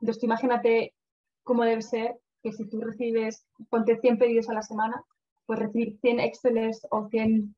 Entonces 0.00 0.20
tú 0.20 0.26
imagínate 0.26 0.94
cómo 1.42 1.64
debe 1.64 1.82
ser 1.82 2.16
que 2.42 2.52
si 2.52 2.68
tú 2.68 2.80
recibes, 2.80 3.44
ponte 3.70 3.98
100 3.98 4.18
pedidos 4.18 4.48
a 4.48 4.54
la 4.54 4.62
semana, 4.62 5.02
pues 5.46 5.58
recibir 5.58 5.98
100 6.00 6.20
Exceles 6.20 6.86
o 6.90 7.08
100, 7.08 7.54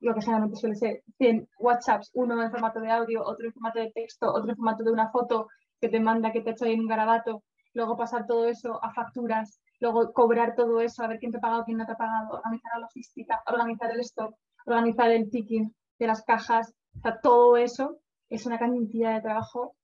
lo 0.00 0.14
que 0.14 0.20
generalmente 0.20 0.60
suele 0.60 0.76
ser, 0.76 1.02
100 1.18 1.48
WhatsApps, 1.58 2.10
uno 2.14 2.40
en 2.40 2.50
formato 2.50 2.80
de 2.80 2.90
audio, 2.90 3.24
otro 3.24 3.46
en 3.46 3.52
formato 3.52 3.80
de 3.80 3.90
texto, 3.90 4.32
otro 4.32 4.50
en 4.50 4.56
formato 4.56 4.84
de 4.84 4.92
una 4.92 5.10
foto 5.10 5.48
que 5.80 5.88
te 5.88 6.00
manda, 6.00 6.32
que 6.32 6.40
te 6.40 6.50
ha 6.50 6.52
hecho 6.52 6.64
ahí 6.64 6.78
un 6.78 6.86
garabato, 6.86 7.42
luego 7.74 7.96
pasar 7.96 8.26
todo 8.26 8.46
eso 8.46 8.82
a 8.82 8.92
facturas, 8.92 9.60
luego 9.80 10.12
cobrar 10.12 10.54
todo 10.54 10.80
eso, 10.80 11.02
a 11.02 11.08
ver 11.08 11.18
quién 11.18 11.32
te 11.32 11.38
ha 11.38 11.40
pagado, 11.40 11.64
quién 11.64 11.78
no 11.78 11.86
te 11.86 11.92
ha 11.92 11.96
pagado, 11.96 12.34
organizar 12.34 12.72
la 12.74 12.80
logística, 12.80 13.42
organizar 13.46 13.90
el 13.90 14.00
stock, 14.00 14.34
organizar 14.66 15.10
el 15.10 15.30
ticking 15.30 15.74
de 15.98 16.06
las 16.06 16.22
cajas, 16.24 16.74
o 16.96 17.00
sea, 17.00 17.20
todo 17.20 17.56
eso 17.56 17.98
es 18.28 18.46
una 18.46 18.58
cantidad 18.58 19.14
de 19.14 19.20
trabajo 19.20 19.74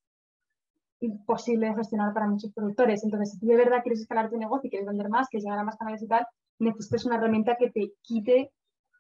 imposible 1.01 1.69
de 1.69 1.75
gestionar 1.75 2.13
para 2.13 2.27
muchos 2.27 2.53
productores. 2.53 3.05
Entonces, 3.05 3.33
si 3.33 3.39
tú 3.39 3.47
de 3.47 3.57
verdad 3.57 3.83
quieres 3.83 4.01
escalar 4.01 4.31
tu 4.31 4.37
negocio 4.37 4.67
y 4.67 4.71
quieres 4.71 4.89
vender 4.89 5.09
más, 5.09 5.29
quieres 5.29 5.45
llegar 5.45 5.61
a 5.61 5.65
más 5.65 5.77
canales 5.77 6.03
y 6.03 6.09
tal, 6.09 6.27
necesitas 6.59 7.05
una 7.05 7.17
herramienta 7.17 7.57
que 7.57 7.71
te 7.71 7.93
quite 8.03 8.51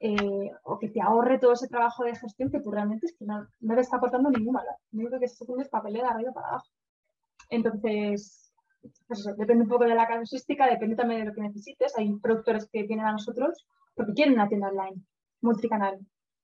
eh, 0.00 0.50
o 0.62 0.78
que 0.78 0.90
te 0.90 1.00
ahorre 1.00 1.38
todo 1.38 1.52
ese 1.52 1.66
trabajo 1.66 2.04
de 2.04 2.14
gestión 2.14 2.50
que 2.50 2.60
tú 2.60 2.70
realmente 2.70 3.06
es 3.06 3.16
que 3.18 3.24
no, 3.24 3.48
no 3.60 3.74
te 3.74 3.80
está 3.80 3.96
aportando 3.96 4.30
ningún 4.30 4.54
valor. 4.54 4.74
Lo 4.92 5.00
único 5.00 5.18
que 5.18 5.26
se 5.26 5.42
haciendo 5.42 5.62
es 5.62 5.68
papeleo 5.68 6.02
de 6.02 6.08
arriba 6.08 6.32
para 6.32 6.48
abajo. 6.48 6.68
Entonces, 7.50 8.47
pues 9.06 9.24
depende 9.24 9.64
un 9.64 9.68
poco 9.68 9.84
de 9.84 9.94
la 9.94 10.06
casuística, 10.06 10.66
depende 10.66 10.96
también 10.96 11.20
de 11.20 11.26
lo 11.26 11.34
que 11.34 11.40
necesites. 11.40 11.96
Hay 11.96 12.12
productores 12.18 12.68
que 12.70 12.82
vienen 12.84 13.06
a 13.06 13.12
nosotros 13.12 13.66
porque 13.94 14.12
quieren 14.12 14.34
una 14.34 14.48
tienda 14.48 14.68
online, 14.68 15.02
multicanal, 15.40 15.98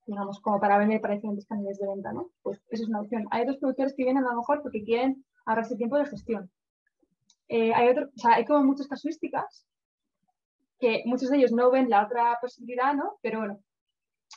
digamos, 0.05 0.39
como 0.39 0.59
para 0.59 0.77
vender 0.77 1.01
para 1.01 1.15
diferentes 1.15 1.45
canales 1.45 1.77
de 1.79 1.87
venta, 1.87 2.13
¿no? 2.13 2.29
Pues 2.41 2.61
esa 2.69 2.83
es 2.83 2.89
una 2.89 3.01
opción. 3.01 3.25
Hay 3.31 3.43
otros 3.43 3.57
productores 3.57 3.93
que 3.95 4.03
vienen 4.03 4.25
a 4.25 4.31
lo 4.31 4.37
mejor 4.37 4.61
porque 4.61 4.83
quieren 4.83 5.25
ahorrarse 5.45 5.75
tiempo 5.75 5.97
de 5.97 6.05
gestión. 6.05 6.51
Eh, 7.47 7.73
hay, 7.73 7.89
otro, 7.89 8.05
o 8.05 8.19
sea, 8.19 8.35
hay 8.35 8.45
como 8.45 8.63
muchas 8.63 8.87
casuísticas 8.87 9.67
que 10.79 11.03
muchos 11.05 11.29
de 11.29 11.37
ellos 11.37 11.51
no 11.51 11.71
ven 11.71 11.89
la 11.89 12.05
otra 12.05 12.37
posibilidad, 12.41 12.93
¿no? 12.93 13.17
Pero 13.21 13.39
bueno, 13.39 13.59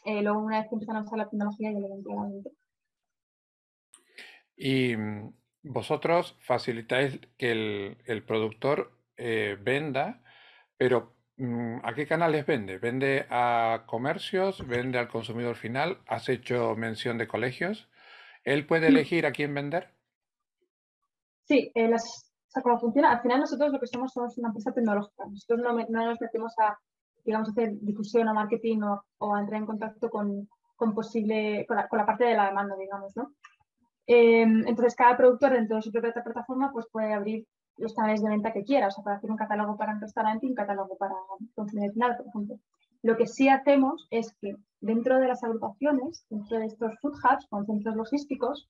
eh, 0.04 0.22
luego 0.22 0.38
una 0.40 0.60
vez 0.60 0.68
que 0.68 0.74
empiezan 0.74 0.96
a 0.96 1.02
usar 1.02 1.18
la 1.18 1.28
tecnología 1.28 1.72
ya 1.72 1.80
lo 1.80 1.88
ven 1.88 2.02
claramente. 2.02 2.50
Y 4.56 4.94
vosotros 5.62 6.36
facilitáis 6.40 7.20
que 7.36 7.96
el, 8.06 8.22
productor 8.24 8.92
eh, 9.16 9.56
venda, 9.60 10.22
pero 10.76 11.14
mm, 11.36 11.78
¿a 11.82 11.94
qué 11.94 12.06
canales 12.06 12.46
vende? 12.46 12.78
¿Vende 12.78 13.26
a 13.30 13.84
comercios? 13.86 14.66
¿Vende 14.66 14.98
al 14.98 15.08
consumidor 15.08 15.56
final? 15.56 15.98
¿Has 16.06 16.28
hecho 16.28 16.74
mención 16.76 17.18
de 17.18 17.28
colegios? 17.28 17.88
¿Él 18.44 18.66
puede 18.66 18.88
elegir 18.88 19.26
a 19.26 19.32
quién 19.32 19.54
vender? 19.54 19.92
Sí, 21.44 21.72
eh, 21.74 21.90
¿cómo 22.62 22.78
funciona? 22.78 23.12
Al 23.12 23.20
final 23.20 23.40
nosotros 23.40 23.72
lo 23.72 23.80
que 23.80 23.86
somos 23.86 24.12
somos 24.12 24.36
una 24.38 24.48
empresa 24.48 24.72
tecnológica. 24.72 25.24
Nosotros 25.26 25.60
no, 25.60 25.72
nos 25.72 26.20
metemos 26.20 26.52
a, 26.58 26.78
digamos, 27.24 27.48
hacer 27.48 27.72
difusión 27.80 28.28
o 28.28 28.34
marketing 28.34 28.80
o, 29.18 29.34
a 29.34 29.40
entrar 29.40 29.60
en 29.60 29.66
contacto 29.66 30.08
con, 30.08 30.48
posible, 30.94 31.64
con 31.66 31.76
la, 31.76 31.88
con 31.88 31.98
la, 31.98 32.06
parte 32.06 32.24
de 32.24 32.34
la 32.34 32.46
demanda, 32.46 32.76
digamos, 32.76 33.16
¿no? 33.16 33.32
Em, 34.10 34.66
entonces, 34.66 34.96
cada 34.96 35.18
productor 35.18 35.52
dentro 35.52 35.76
de 35.76 35.82
su 35.82 35.92
propia 35.92 36.14
plataforma 36.14 36.72
pues, 36.72 36.86
puede 36.90 37.12
abrir 37.12 37.46
los 37.76 37.94
canales 37.94 38.22
de 38.22 38.30
venta 38.30 38.52
que 38.52 38.64
quiera, 38.64 38.88
o 38.88 38.90
sea, 38.90 39.04
puede 39.04 39.16
hacer 39.16 39.30
un 39.30 39.36
catálogo 39.36 39.76
para 39.76 39.92
un 39.92 40.00
restaurante 40.00 40.46
y 40.46 40.48
un 40.48 40.54
catálogo 40.54 40.96
para 40.96 41.14
consumidor 41.54 41.92
final, 41.92 42.16
por 42.16 42.26
ejemplo. 42.26 42.58
Lo 43.02 43.16
que 43.18 43.26
sí 43.26 43.50
hacemos 43.50 44.08
es 44.10 44.34
que 44.40 44.56
dentro 44.80 45.20
de 45.20 45.28
las 45.28 45.44
agrupaciones, 45.44 46.24
dentro 46.30 46.58
de 46.58 46.66
estos 46.66 46.98
food 47.00 47.12
hubs 47.22 47.46
con 47.50 47.66
centros 47.66 47.96
logísticos, 47.96 48.68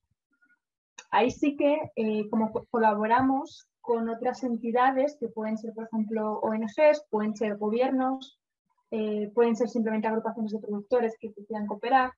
ahí 1.12 1.30
sí 1.30 1.56
que 1.56 1.92
eh, 1.94 2.28
como 2.30 2.52
colaboramos 2.70 3.68
con 3.80 4.08
otras 4.08 4.42
entidades 4.42 5.16
que 5.20 5.28
pueden 5.28 5.56
ser, 5.56 5.72
por 5.72 5.84
ejemplo, 5.84 6.40
ONGs, 6.40 7.06
pueden 7.10 7.36
ser 7.36 7.56
gobiernos, 7.56 8.40
eh, 8.90 9.30
pueden 9.34 9.54
ser 9.54 9.68
simplemente 9.68 10.08
agrupaciones 10.08 10.50
de 10.50 10.58
productores 10.58 11.16
que 11.20 11.32
quieran 11.32 11.66
cooperar. 11.66 12.10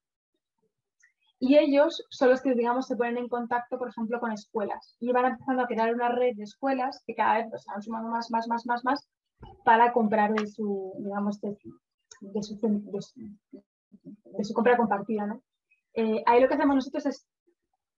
Y 1.42 1.56
ellos 1.56 2.04
son 2.10 2.28
los 2.28 2.42
que, 2.42 2.54
digamos, 2.54 2.86
se 2.86 2.96
ponen 2.96 3.16
en 3.16 3.28
contacto, 3.28 3.78
por 3.78 3.88
ejemplo, 3.88 4.20
con 4.20 4.30
escuelas. 4.30 4.94
Y 5.00 5.10
van 5.10 5.24
empezando 5.24 5.62
a 5.62 5.66
crear 5.66 5.94
una 5.94 6.10
red 6.10 6.36
de 6.36 6.42
escuelas 6.42 7.02
que 7.06 7.14
cada 7.14 7.38
vez 7.38 7.46
pues, 7.48 7.64
van 7.64 7.82
sumando 7.82 8.10
más, 8.10 8.30
más, 8.30 8.46
más, 8.46 8.66
más, 8.66 8.84
más 8.84 9.08
para 9.64 9.90
comprar 9.90 10.34
de 10.34 10.46
su, 10.46 10.92
digamos, 10.98 11.40
de, 11.40 11.56
su, 12.42 12.56
de 14.24 14.44
su, 14.44 14.54
compra 14.54 14.76
compartida. 14.76 15.24
¿no? 15.24 15.42
Eh, 15.94 16.22
ahí 16.26 16.42
lo 16.42 16.48
que 16.48 16.54
hacemos 16.54 16.76
nosotros 16.76 17.06
es 17.06 17.26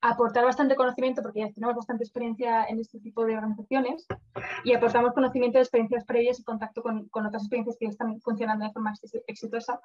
aportar 0.00 0.44
bastante 0.44 0.76
conocimiento, 0.76 1.20
porque 1.20 1.40
ya 1.40 1.52
tenemos 1.52 1.74
bastante 1.74 2.04
experiencia 2.04 2.64
en 2.66 2.78
este 2.78 3.00
tipo 3.00 3.24
de 3.24 3.34
organizaciones, 3.36 4.06
y 4.64 4.72
aportamos 4.72 5.14
conocimiento 5.14 5.58
de 5.58 5.62
experiencias 5.62 6.04
previas 6.04 6.38
y 6.38 6.44
contacto 6.44 6.80
con, 6.82 7.08
con 7.08 7.26
otras 7.26 7.42
experiencias 7.42 7.76
que 7.78 7.86
ya 7.86 7.90
están 7.90 8.20
funcionando 8.20 8.64
de 8.64 8.72
forma 8.72 8.92
exitosa 9.26 9.80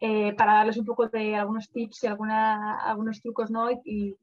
eh, 0.00 0.34
para 0.34 0.54
darles 0.54 0.76
un 0.76 0.84
poco 0.84 1.08
de 1.08 1.36
algunos 1.36 1.70
tips 1.70 2.04
y 2.04 2.06
alguna, 2.06 2.80
algunos 2.80 3.20
trucos 3.20 3.50
¿no? 3.50 3.70
y, 3.70 4.16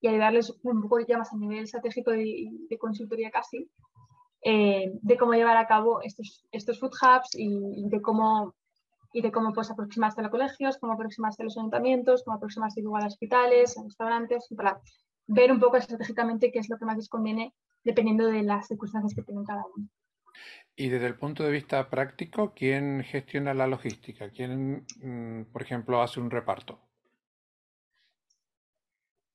y, 0.00 0.08
ayudarles 0.08 0.54
un 0.62 0.80
poco 0.80 1.00
ya 1.00 1.18
más 1.18 1.32
a 1.32 1.36
nivel 1.36 1.64
estratégico 1.64 2.10
de, 2.10 2.48
de 2.70 2.78
consultoría 2.78 3.30
casi, 3.30 3.68
eh, 4.42 4.90
de 5.02 5.16
cómo 5.18 5.34
llevar 5.34 5.58
a 5.58 5.66
cabo 5.66 6.00
estos, 6.00 6.46
estos 6.50 6.80
food 6.80 6.92
hubs 7.02 7.34
y, 7.34 7.88
de 7.88 8.00
cómo 8.00 8.54
y 9.12 9.20
de 9.22 9.32
cómo 9.32 9.52
pues, 9.52 9.70
aproximarse 9.70 10.20
a 10.20 10.22
los 10.22 10.30
colegios, 10.30 10.78
cómo 10.78 10.92
aproximarse 10.92 11.42
a 11.42 11.44
los 11.44 11.58
ayuntamientos, 11.58 12.22
cómo 12.24 12.36
aproximarse 12.36 12.80
a 12.80 12.84
los 12.84 13.04
hospitales, 13.04 13.76
a 13.76 13.82
restaurantes, 13.82 14.46
para 14.56 14.80
ver 15.26 15.50
un 15.52 15.58
poco 15.58 15.76
estratégicamente 15.76 16.52
qué 16.52 16.60
es 16.60 16.70
lo 16.70 16.78
que 16.78 16.84
más 16.84 16.96
les 16.96 17.08
conviene 17.08 17.52
dependiendo 17.84 18.26
de 18.26 18.42
las 18.42 18.68
circunstancias 18.68 19.14
que 19.14 19.22
tienen 19.22 19.44
cada 19.44 19.64
uno. 19.74 19.88
Y 20.80 20.88
desde 20.88 21.08
el 21.08 21.18
punto 21.18 21.42
de 21.42 21.50
vista 21.50 21.90
práctico, 21.90 22.54
¿quién 22.54 23.04
gestiona 23.04 23.52
la 23.52 23.66
logística? 23.66 24.30
¿Quién, 24.30 24.86
mm, 25.02 25.52
por 25.52 25.60
ejemplo, 25.60 26.00
hace 26.00 26.20
un 26.20 26.30
reparto? 26.30 26.80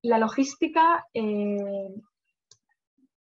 La 0.01 0.17
logística, 0.17 1.05
eh, 1.13 1.93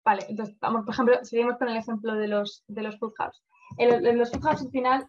vale, 0.03 0.25
entonces, 0.27 0.59
vamos, 0.59 0.87
por 0.87 0.95
ejemplo, 0.95 1.23
seguimos 1.23 1.59
con 1.59 1.69
el 1.69 1.77
ejemplo 1.77 2.15
de 2.15 2.29
los, 2.29 2.65
de 2.67 2.81
los 2.81 2.99
food 2.99 3.13
hubs. 3.19 3.45
En, 3.77 4.17
los 4.17 4.31
food 4.31 4.47
hubs, 4.47 4.63
al 4.63 4.71
final, 4.71 5.07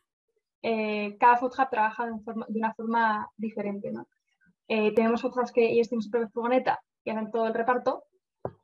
eh, 0.62 1.16
cada 1.18 1.38
food 1.38 1.54
hub 1.58 1.70
trabaja 1.70 2.08
de, 2.08 2.60
una 2.60 2.74
forma 2.74 3.32
diferente, 3.38 3.94
¿no? 3.94 4.10
Eh, 4.68 4.94
tenemos 4.94 5.22
food 5.22 5.38
hubs 5.38 5.54
que 5.54 5.72
ellos 5.72 5.88
tienen 5.88 6.02
su 6.02 6.12
propia 6.12 6.28
furgoneta 6.28 6.82
y 7.06 7.12
hacen 7.12 7.32
todo 7.32 7.48
el 7.48 7.54
reparto, 7.54 8.04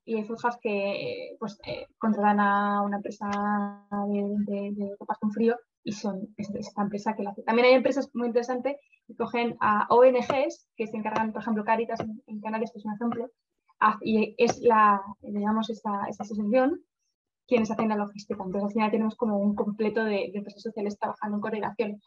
y 0.05 0.15
hay 0.15 0.23
hubs 0.23 0.57
que 0.61 1.35
pues, 1.39 1.59
eh, 1.65 1.87
contratan 1.97 2.39
a 2.39 2.81
una 2.81 2.97
empresa 2.97 3.29
de, 4.07 4.71
de, 4.73 4.95
con 4.97 5.31
frío 5.31 5.55
y 5.83 5.93
son 5.93 6.27
es, 6.37 6.49
esta 6.51 6.81
empresa 6.81 7.15
que 7.15 7.23
lo 7.23 7.29
hace. 7.29 7.43
También 7.43 7.67
hay 7.67 7.73
empresas 7.73 8.09
muy 8.13 8.27
interesantes 8.27 8.77
que 9.07 9.15
cogen 9.15 9.55
a 9.59 9.87
ONGs 9.89 10.67
que 10.75 10.87
se 10.87 10.97
encargan, 10.97 11.31
por 11.31 11.41
ejemplo, 11.41 11.63
Caritas 11.63 11.99
en, 12.27 12.41
Canarias, 12.41 12.71
que 12.71 12.79
es 12.79 12.85
un 12.85 12.93
ejemplo, 12.93 13.29
y 14.01 14.35
es 14.37 14.59
la, 14.61 15.01
digamos, 15.21 15.69
esta, 15.69 16.05
esta 16.07 16.23
asociación 16.23 16.83
quienes 17.47 17.69
hacen 17.69 17.89
la 17.89 17.97
logística. 17.97 18.41
Entonces, 18.41 18.63
al 18.63 18.71
final 18.71 18.91
tenemos 18.91 19.15
como 19.15 19.37
un 19.37 19.55
completo 19.55 20.05
de, 20.05 20.31
empresas 20.33 20.61
sociales 20.61 20.97
trabajando 20.97 21.37
en 21.37 21.41
coordinación. 21.41 22.01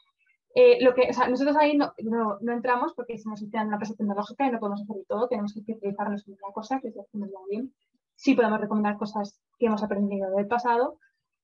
Eh, 0.55 0.83
lo 0.83 0.95
que, 0.95 1.09
o 1.11 1.13
sea, 1.13 1.29
nosotros 1.29 1.57
ahí 1.57 1.77
no, 1.77 1.93
no, 1.99 2.39
no, 2.41 2.53
entramos 2.53 2.95
porque 2.95 3.19
somos 3.19 3.43
una 3.43 3.63
empresa 3.63 3.95
tecnológica 3.95 4.47
y 4.47 4.53
no 4.53 4.61
podemos 4.61 4.83
hacer 4.83 4.97
todo, 5.09 5.29
tenemos 5.29 5.53
que 5.53 5.73
utilizarnos 5.73 6.27
en 6.29 6.35
una 6.35 6.53
cosa 6.55 6.81
que 6.81 6.89
es 6.89 6.97
hacerlo 6.97 7.41
bien. 7.51 7.75
Sí 8.17 8.35
podemos 8.35 8.61
recomendar 8.61 8.97
cosas 8.97 9.41
que 9.59 9.67
hemos 9.67 9.83
aprendido 9.83 10.31
del 10.31 10.47
pasado 10.47 10.99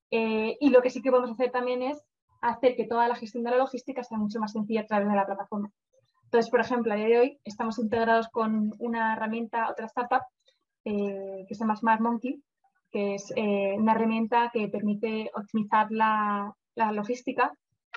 eh, 0.09 0.57
y 0.59 0.69
lo 0.69 0.81
que 0.81 0.89
sí 0.89 1.01
que 1.01 1.11
podemos 1.11 1.31
hacer 1.31 1.51
también 1.51 1.81
es 1.81 2.01
hacer 2.41 2.75
que 2.75 2.87
toda 2.87 3.07
la 3.07 3.15
gestión 3.15 3.43
de 3.43 3.51
la 3.51 3.57
logística 3.57 4.03
sea 4.03 4.17
mucho 4.17 4.39
más 4.39 4.51
sencilla 4.53 4.81
a 4.81 4.87
través 4.87 5.07
de 5.07 5.15
la 5.15 5.25
plataforma. 5.25 5.71
Entonces, 6.23 6.49
por 6.49 6.61
ejemplo, 6.61 6.93
a 6.93 6.95
día 6.95 7.07
de 7.07 7.19
hoy 7.19 7.39
estamos 7.43 7.77
integrados 7.77 8.29
con 8.29 8.73
una 8.79 9.13
herramienta, 9.13 9.69
otra 9.69 9.85
startup, 9.87 10.21
eh, 10.85 11.45
que 11.47 11.55
se 11.55 11.59
llama 11.59 11.75
Smart 11.75 12.01
Monkey, 12.01 12.41
que 12.89 13.15
es 13.15 13.31
una 13.37 13.93
herramienta 13.93 14.49
que 14.51 14.67
permite 14.67 15.29
optimizar 15.33 15.87
la, 15.91 16.53
la 16.75 16.91
logística 16.91 17.53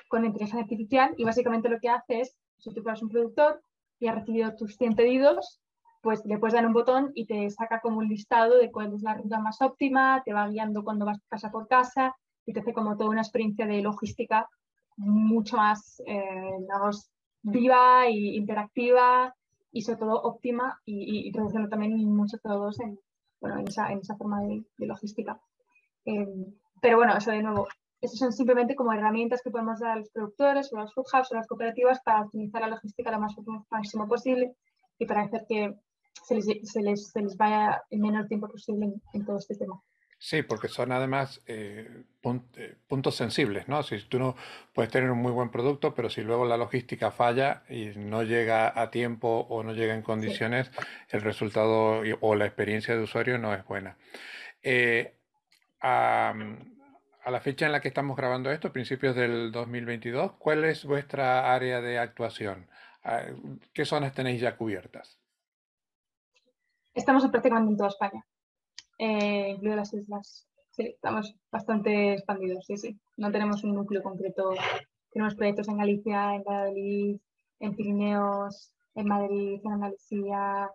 con 0.07 0.25
inteligencia 0.25 0.61
artificial 0.61 1.13
y 1.17 1.23
básicamente 1.23 1.69
lo 1.69 1.79
que 1.79 1.89
hace 1.89 2.21
es, 2.21 2.37
si 2.57 2.73
tú 2.73 2.81
fueras 2.81 3.01
un 3.01 3.09
productor 3.09 3.61
y 3.99 4.07
has 4.07 4.15
recibido 4.15 4.55
tus 4.55 4.77
100 4.77 4.95
pedidos, 4.95 5.61
pues 6.05 6.23
le 6.23 6.37
puedes 6.37 6.53
dar 6.53 6.67
un 6.67 6.73
botón 6.73 7.11
y 7.15 7.25
te 7.25 7.49
saca 7.49 7.79
como 7.81 7.97
un 7.97 8.07
listado 8.07 8.59
de 8.59 8.71
cuál 8.71 8.93
es 8.93 9.01
la 9.01 9.15
ruta 9.15 9.39
más 9.39 9.59
óptima, 9.59 10.21
te 10.23 10.33
va 10.33 10.47
guiando 10.47 10.83
cuando 10.83 11.03
vas 11.03 11.17
casa 11.27 11.49
por 11.49 11.67
casa 11.67 12.15
y 12.45 12.53
te 12.53 12.59
hace 12.59 12.73
como 12.73 12.95
toda 12.95 13.09
una 13.09 13.23
experiencia 13.23 13.65
de 13.65 13.81
logística 13.81 14.47
mucho 14.97 15.57
más, 15.57 15.99
eh, 16.05 16.59
viva 17.41 18.05
e 18.05 18.11
interactiva 18.11 19.33
y 19.71 19.81
sobre 19.81 19.97
todo 19.97 20.21
óptima 20.21 20.79
y, 20.85 21.27
y 21.27 21.31
reduciendo 21.31 21.69
también 21.69 21.95
mucho 22.15 22.37
todos 22.37 22.79
en, 22.81 22.99
bueno, 23.41 23.57
en, 23.57 23.67
esa, 23.67 23.91
en 23.91 23.97
esa 23.97 24.15
forma 24.15 24.41
de, 24.43 24.63
logística. 24.77 25.41
Eh, 26.05 26.27
pero 26.81 26.97
bueno, 26.97 27.17
eso 27.17 27.31
de 27.31 27.41
nuevo, 27.41 27.67
esas 27.99 28.19
son 28.19 28.31
simplemente 28.31 28.75
como 28.75 28.93
herramientas 28.93 29.41
que 29.41 29.49
podemos 29.49 29.79
dar 29.79 29.93
a 29.93 29.95
los 29.95 30.11
productores 30.11 30.71
o 30.71 30.77
a 30.77 30.81
los 30.81 30.93
food 30.93 31.05
hubs 31.11 31.31
o 31.31 31.33
a 31.33 31.37
las 31.37 31.47
cooperativas 31.47 31.99
para 32.03 32.21
optimizar 32.21 32.61
la 32.61 32.67
logística 32.67 33.09
lo 33.09 33.19
más 33.19 33.35
máximo 33.71 34.07
posible 34.07 34.55
y 34.99 35.07
para 35.07 35.23
hacer 35.23 35.45
que 35.49 35.75
se 36.23 36.35
les, 36.35 36.45
se 36.71 36.81
les, 36.81 37.07
se 37.07 37.21
les 37.21 37.37
vaya 37.37 37.83
el 37.89 37.99
menor 37.99 38.27
tiempo 38.27 38.49
posible 38.49 38.93
en, 39.13 39.25
todo 39.25 39.37
este 39.37 39.55
tema. 39.55 39.81
Sí, 40.17 40.41
porque 40.43 40.69
son 40.69 40.91
además 40.91 41.41
eh, 41.45 42.03
eh, 42.55 42.75
puntos 42.87 43.15
sensibles, 43.15 43.67
¿no? 43.67 43.83
Si 43.83 43.99
tú 44.07 44.17
no 44.17 44.35
puedes 44.73 44.91
tener 44.91 45.11
un 45.11 45.19
muy 45.19 45.31
buen 45.31 45.51
producto, 45.51 45.93
pero 45.93 46.09
si 46.09 46.21
luego 46.21 46.45
la 46.45 46.57
logística 46.57 47.11
falla 47.11 47.63
y 47.69 47.87
no 47.95 48.23
llega 48.23 48.79
a 48.79 48.89
tiempo 48.89 49.45
o 49.49 49.61
no 49.61 49.73
llega 49.73 49.93
en 49.93 50.01
condiciones, 50.01 50.71
el 51.09 51.21
resultado 51.21 52.01
o 52.21 52.35
la 52.35 52.45
experiencia 52.45 52.95
de 52.95 53.03
usuario 53.03 53.37
no 53.37 53.53
es 53.53 53.65
buena. 53.65 53.97
Eh, 54.63 55.13
a 57.25 57.31
la 57.31 57.39
fecha 57.41 57.65
en 57.65 57.71
la 57.71 57.81
que 57.81 57.87
estamos 57.87 58.15
grabando 58.15 58.51
esto, 58.51 58.71
principios 58.71 59.15
del 59.15 59.51
2022, 59.51 60.33
¿cuál 60.33 60.63
es 60.63 60.85
vuestra 60.85 61.53
área 61.53 61.81
de 61.81 61.97
actuación? 61.97 62.67
Ah, 63.03 63.23
¿Qué 63.73 63.83
zonas 63.85 64.13
tenéis 64.13 64.41
ya 64.41 64.55
cubiertas? 64.55 65.19
Estamos 66.95 67.27
prácticamente 67.27 67.71
en 67.71 67.77
toda 67.77 67.89
España, 67.89 68.25
eh, 68.97 69.49
incluidas 69.51 69.77
las 69.77 69.93
islas. 69.93 70.47
Sí, 70.71 70.83
estamos 70.83 71.35
bastante 71.51 72.13
expandidos, 72.13 72.65
sí, 72.65 72.77
sí. 72.77 72.99
No 73.17 73.31
tenemos 73.31 73.63
un 73.63 73.75
núcleo 73.75 74.01
concreto. 74.01 74.53
Tenemos 75.11 75.35
proyectos 75.35 75.67
en 75.67 75.77
Galicia, 75.77 76.35
en 76.35 76.43
Valladolid, 76.43 77.17
en 77.59 77.75
Pirineos, 77.75 78.73
en 78.95 79.07
Madrid, 79.07 79.61
en 79.63 79.71
Andalucía, 79.71 80.71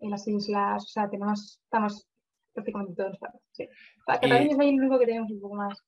en 0.00 0.10
las 0.10 0.26
islas. 0.26 0.84
O 0.84 0.88
sea, 0.88 1.10
tenemos, 1.10 1.60
estamos 1.62 2.06
prácticamente 2.52 2.92
en 2.92 2.96
todos 2.96 3.12
España. 3.12 3.38
Sí. 3.52 3.68
Cataluña 4.06 4.40
es 4.40 4.58
el 4.58 4.80
único 4.80 4.98
que 4.98 5.06
tenemos 5.06 5.30
un 5.30 5.40
poco 5.40 5.54
más 5.56 5.84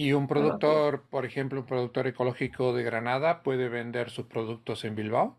¿Y 0.00 0.14
un 0.14 0.26
productor, 0.26 1.10
por 1.10 1.26
ejemplo, 1.26 1.60
un 1.60 1.66
productor 1.66 2.06
ecológico 2.06 2.72
de 2.72 2.82
Granada 2.82 3.42
puede 3.42 3.68
vender 3.68 4.08
sus 4.08 4.24
productos 4.24 4.82
en 4.86 4.94
Bilbao? 4.94 5.36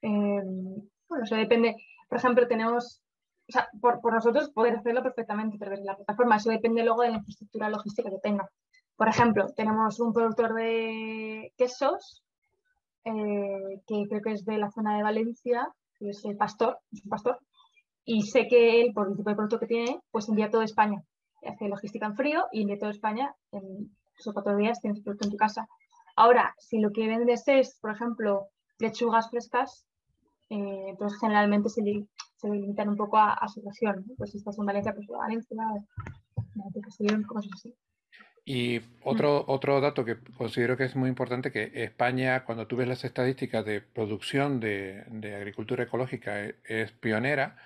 Em, 0.00 0.88
bueno, 1.08 1.24
eso 1.24 1.34
depende. 1.34 1.74
Por 2.08 2.18
ejemplo, 2.18 2.46
tenemos, 2.48 3.02
o 3.48 3.52
sea, 3.52 3.68
por, 3.80 4.00
nosotros 4.12 4.50
poder 4.50 4.76
hacerlo 4.76 5.02
perfectamente 5.02 5.56
pero 5.58 5.74
en 5.74 5.84
la 5.84 5.96
plataforma. 5.96 6.36
Eso 6.36 6.50
depende 6.50 6.84
luego 6.84 7.02
de 7.02 7.10
la 7.10 7.16
infraestructura 7.16 7.68
logística 7.68 8.10
que 8.10 8.18
tenga. 8.22 8.48
Por 8.96 9.08
ejemplo, 9.08 9.46
tenemos 9.54 10.00
un 10.00 10.12
productor 10.12 10.54
de 10.54 11.52
quesos, 11.56 12.24
eh, 13.04 13.80
que 13.86 14.04
creo 14.08 14.22
que 14.22 14.32
es 14.32 14.44
de 14.44 14.58
la 14.58 14.70
zona 14.70 14.96
de 14.96 15.02
Valencia, 15.02 15.68
que 15.98 16.10
es 16.10 16.24
el 16.24 16.36
pastor, 16.36 16.78
es 16.90 17.04
un 17.04 17.10
pastor, 17.10 17.38
y 18.04 18.22
sé 18.22 18.48
que 18.48 18.80
él, 18.80 18.92
por 18.92 19.08
el 19.08 19.16
tipo 19.16 19.30
de 19.30 19.36
producto 19.36 19.60
que 19.60 19.66
tiene, 19.66 20.00
pues 20.10 20.28
envía 20.28 20.50
todo 20.50 20.62
España 20.62 21.02
hace 21.46 21.68
logística 21.68 22.06
en 22.06 22.16
frío 22.16 22.46
y 22.52 22.66
de 22.66 22.76
toda 22.76 22.90
España 22.90 23.34
en 23.52 23.96
esos 24.18 24.32
cuatro 24.32 24.56
días 24.56 24.80
tienes 24.80 25.02
producto 25.02 25.26
en 25.26 25.32
tu 25.32 25.36
casa. 25.36 25.68
Ahora, 26.16 26.54
si 26.58 26.80
lo 26.80 26.90
que 26.90 27.06
vendes 27.06 27.46
es, 27.46 27.78
por 27.80 27.92
ejemplo, 27.92 28.48
lechugas 28.78 29.30
frescas, 29.30 29.86
eh, 30.50 30.86
entonces 30.88 31.18
generalmente 31.20 31.68
se, 31.68 31.82
se, 32.36 32.48
limitan 32.48 32.88
un 32.88 32.96
poco 32.96 33.18
a, 33.18 33.46
su 33.48 33.62
región. 33.62 34.04
Pues 34.16 34.30
si 34.30 34.38
estás 34.38 34.58
en 34.58 34.66
Valencia, 34.66 34.94
pues 34.94 35.08
a 35.10 35.18
Valencia, 35.18 35.56
cosas 37.26 37.50
así. 37.54 37.74
Y 38.44 38.80
otro, 39.04 39.44
otro 39.46 39.78
dato 39.80 40.06
que 40.06 40.16
considero 40.38 40.78
que 40.78 40.84
es 40.84 40.96
muy 40.96 41.10
importante, 41.10 41.52
que 41.52 41.70
España, 41.74 42.44
cuando 42.46 42.66
tú 42.66 42.76
ves 42.76 42.88
las 42.88 43.04
estadísticas 43.04 43.62
de 43.66 43.82
producción 43.82 44.58
de, 44.58 45.04
de 45.10 45.34
agricultura 45.34 45.84
ecológica, 45.84 46.42
e, 46.42 46.56
es 46.64 46.92
pionera 46.92 47.58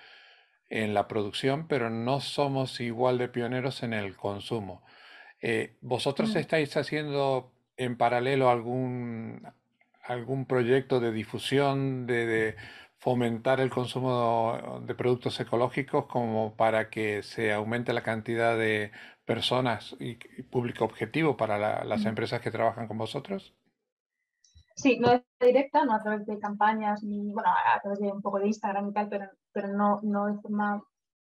en 0.69 0.93
la 0.93 1.07
producción, 1.07 1.67
pero 1.69 1.89
no 1.89 2.19
somos 2.19 2.81
igual 2.81 3.17
de 3.17 3.29
pioneros 3.29 3.81
en 3.83 3.93
el 3.93 4.17
consumo. 4.17 4.83
Eh, 5.41 5.77
¿Vosotros 5.81 6.33
mm. 6.35 6.37
estáis 6.37 6.75
haciendo 6.75 7.53
en 7.77 7.95
paralelo 7.95 8.49
algún, 8.49 9.47
algún 10.03 10.45
proyecto 10.45 10.99
de 10.99 11.11
difusión, 11.11 12.05
de, 12.05 12.55
fomentar 13.03 13.59
el 13.59 13.69
consumo 13.69 14.81
de 14.85 14.95
productos 14.95 15.37
ecológicos 15.37 16.05
como 16.05 16.55
para 16.55 16.89
que 16.89 17.21
se 17.21 17.51
aumente 17.51 17.91
la 17.91 18.01
cantidad 18.01 18.57
de 18.57 18.91
personas 19.25 19.93
y, 19.99 20.15
público 20.43 20.85
objetivo 20.85 21.35
para 21.35 21.83
las 21.83 22.05
empresas 22.05 22.39
que 22.39 22.49
trabajan 22.49 22.87
con 22.87 22.97
vosotros? 22.97 23.53
Sí, 24.77 24.99
no 24.99 25.09
de 25.11 25.23
directa, 25.41 25.83
no 25.83 25.95
a 25.95 26.01
través 26.01 26.25
de 26.25 26.39
campañas, 26.39 27.03
ni 27.03 27.33
bueno, 27.33 27.49
a 27.49 27.77
través 27.81 27.99
de 27.99 28.09
un 28.09 28.21
poco 28.21 28.39
de 28.39 28.47
Instagram 28.47 28.87
y 28.87 28.93
tal, 28.93 29.09
pero, 29.09 29.25
pero 29.51 29.67
no, 29.67 29.99
no 30.01 30.27
de 30.27 30.39
forma 30.39 30.81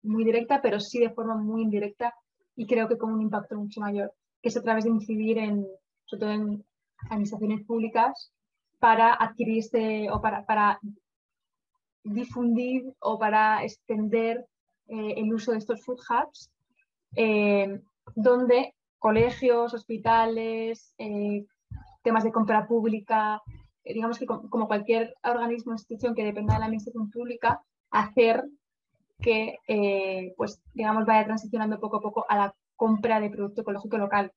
muy 0.03 0.25
directa, 0.25 0.61
pero 0.61 0.81
sí 0.81 0.99
de 0.99 1.11
forma 1.11 1.37
muy 1.37 1.63
indirecta 1.63 2.13
y 2.57 2.67
creo 2.67 2.89
que 2.89 2.99
con 2.99 3.13
un 3.13 3.23
impacto 3.23 3.57
mucho 3.57 3.81
mayor, 3.81 4.13
que 4.43 4.49
es 4.49 4.57
a 4.57 4.63
través 4.63 4.85
de 4.85 4.91
incidir 4.91 5.39
en, 5.39 5.65
sobre 6.05 6.21
todo 6.21 6.33
en 6.33 6.65
administraciones 7.09 7.65
públicas, 7.65 8.33
para 8.81 9.13
adquirir 9.15 9.59
este, 9.59 10.11
o 10.11 10.21
para, 10.21 10.81
difundir 12.03 12.83
o 12.99 13.19
para 13.19 13.63
extender 13.63 14.47
eh, 14.89 15.15
el 15.19 15.33
uso 15.33 15.53
de 15.53 15.59
estos 15.59 15.85
food 15.85 16.01
hubs, 16.09 16.51
eh, 17.15 17.79
donde 18.15 18.75
colegios, 18.99 19.75
hospitales, 19.75 20.95
eh, 20.99 21.45
temas 22.03 22.25
de 22.25 22.33
compra 22.33 22.67
pública, 22.67 23.43
digamos 23.85 24.19
que 24.19 24.27
como 24.27 24.67
cualquier 24.67 25.15
organismo 25.23 25.73
o 25.73 25.75
institución 25.75 26.15
que 26.15 26.25
dependa 26.25 26.55
de 26.55 26.61
la 26.61 26.67
administración 26.67 27.11
pública, 27.11 27.61
hacer 27.91 28.45
que, 29.21 29.59
pues, 30.37 30.63
digamos, 30.73 31.05
vaya 31.05 31.27
transicionando 31.27 31.79
poco 31.79 31.99
a 31.99 32.01
poco 32.01 32.25
a 32.27 32.37
la 32.37 32.55
compra 32.77 33.21
de 33.21 33.29
producto 33.29 33.61
ecológico 33.61 33.99
local. 33.99 34.33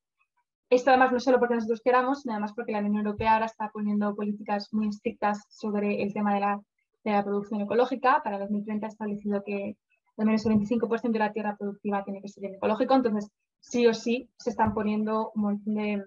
Esto 0.70 0.90
además 0.90 1.12
no 1.12 1.20
solo 1.20 1.40
porque 1.40 1.56
nosotros 1.56 1.82
queramos, 1.84 2.22
sino 2.22 2.34
además 2.34 2.54
porque 2.54 2.72
la 2.72 2.80
Unión 2.80 3.06
Europea 3.06 3.34
ahora 3.34 3.46
está 3.46 3.70
poniendo 3.72 4.16
políticas 4.16 4.70
muy 4.74 4.88
estrictas 4.88 5.44
sobre 5.50 6.02
el 6.02 6.14
tema 6.14 6.34
de 6.34 6.40
la 6.40 6.62
de 7.04 7.12
la 7.12 7.24
producción 7.24 7.62
ecológica. 7.62 8.22
Para 8.24 8.40
2030 8.40 8.86
ha 8.86 8.90
establecido 8.90 9.44
que 9.44 9.78
al 10.18 10.26
menos 10.26 10.46
el 10.46 10.54
25% 10.54 11.12
de 11.12 11.20
la 11.20 11.34
tierra 11.34 11.56
productiva 11.58 12.04
tiene 12.04 12.22
que 12.22 12.30
ser 12.30 12.46
ecológico. 12.46 12.96
Entonces, 12.96 13.30
sí 13.60 13.88
o 13.88 13.94
sí 13.94 14.30
se 14.38 14.52
están 14.52 14.74
poniendo 14.74 15.32
un 15.36 15.42
montón 15.42 15.74
de 15.76 16.04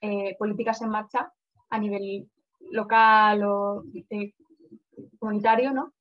eh, 0.00 0.36
políticas 0.38 0.82
en 0.82 0.90
marcha 0.90 1.32
a 1.70 1.78
nivel 1.78 2.28
local 2.70 3.44
o 3.44 3.84
comunitario, 5.18 5.72
¿no? 5.72 5.92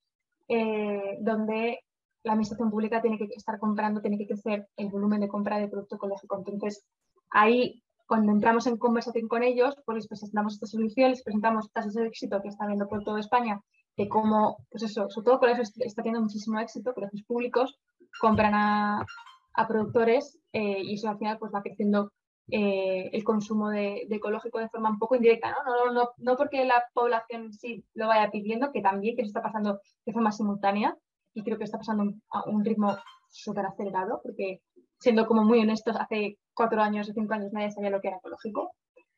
Eh, 0.47 1.17
donde 1.21 1.79
la 2.23 2.33
administración 2.33 2.69
pública 2.69 3.01
tiene 3.01 3.17
que 3.17 3.25
estar 3.35 3.57
comprando, 3.59 4.01
tiene 4.01 4.17
que 4.17 4.27
crecer 4.27 4.67
el 4.77 4.89
volumen 4.89 5.21
de 5.21 5.27
compra 5.27 5.57
de 5.57 5.67
producto 5.67 5.95
ecológico. 5.95 6.37
Entonces, 6.37 6.85
ahí, 7.31 7.83
cuando 8.07 8.31
entramos 8.31 8.67
en 8.67 8.77
conversación 8.77 9.27
con 9.27 9.43
ellos, 9.43 9.75
pues 9.85 9.95
les 9.95 10.07
presentamos 10.07 10.53
esta 10.53 10.67
solución, 10.67 11.11
les 11.11 11.23
presentamos 11.23 11.69
casos 11.69 11.93
de 11.93 12.07
éxito 12.07 12.41
que 12.41 12.49
está 12.49 12.67
viendo 12.67 12.87
por 12.87 13.03
toda 13.03 13.19
España, 13.19 13.61
de 13.97 14.07
cómo, 14.07 14.65
pues 14.69 14.83
eso, 14.83 15.09
sobre 15.09 15.25
todo 15.25 15.39
colegios 15.39 15.71
está 15.79 16.01
teniendo 16.01 16.21
muchísimo 16.21 16.59
éxito, 16.59 16.93
colegios 16.93 17.23
públicos 17.23 17.79
compran 18.19 18.53
a, 18.53 19.05
a 19.53 19.67
productores 19.67 20.37
eh, 20.53 20.81
y 20.83 20.95
eso 20.95 21.09
al 21.09 21.17
final 21.17 21.37
pues 21.39 21.51
va 21.53 21.61
creciendo 21.61 22.11
eh, 22.49 23.09
el 23.13 23.23
consumo 23.23 23.69
de, 23.69 24.07
ecológico 24.09 24.59
de 24.59 24.69
forma 24.69 24.89
un 24.89 24.99
poco 24.99 25.15
indirecta, 25.15 25.51
¿no? 25.51 25.85
No, 25.85 25.93
no, 25.93 26.09
no 26.17 26.35
porque 26.35 26.65
la 26.65 26.83
población 26.93 27.53
sí 27.53 27.85
lo 27.93 28.07
vaya 28.07 28.29
pidiendo, 28.29 28.71
que 28.71 28.81
también 28.81 29.15
que 29.15 29.21
está 29.21 29.41
pasando 29.41 29.79
de 30.05 30.13
forma 30.13 30.31
simultánea 30.31 30.97
y 31.33 31.43
creo 31.43 31.57
que 31.57 31.63
está 31.63 31.77
pasando 31.77 32.13
a 32.29 32.43
un 32.49 32.65
ritmo 32.65 32.97
súper 33.29 33.65
acelerado, 33.65 34.19
porque 34.21 34.61
siendo 35.01 35.25
como 35.25 35.43
muy 35.43 35.59
honestos, 35.59 35.95
hace 35.99 36.37
cuatro 36.53 36.81
años 36.81 37.09
o 37.09 37.13
cinco 37.13 37.33
años 37.33 37.51
nadie 37.51 37.71
sabía 37.71 37.89
lo 37.89 37.99
que 37.99 38.09
era 38.09 38.17
ecológico, 38.17 38.71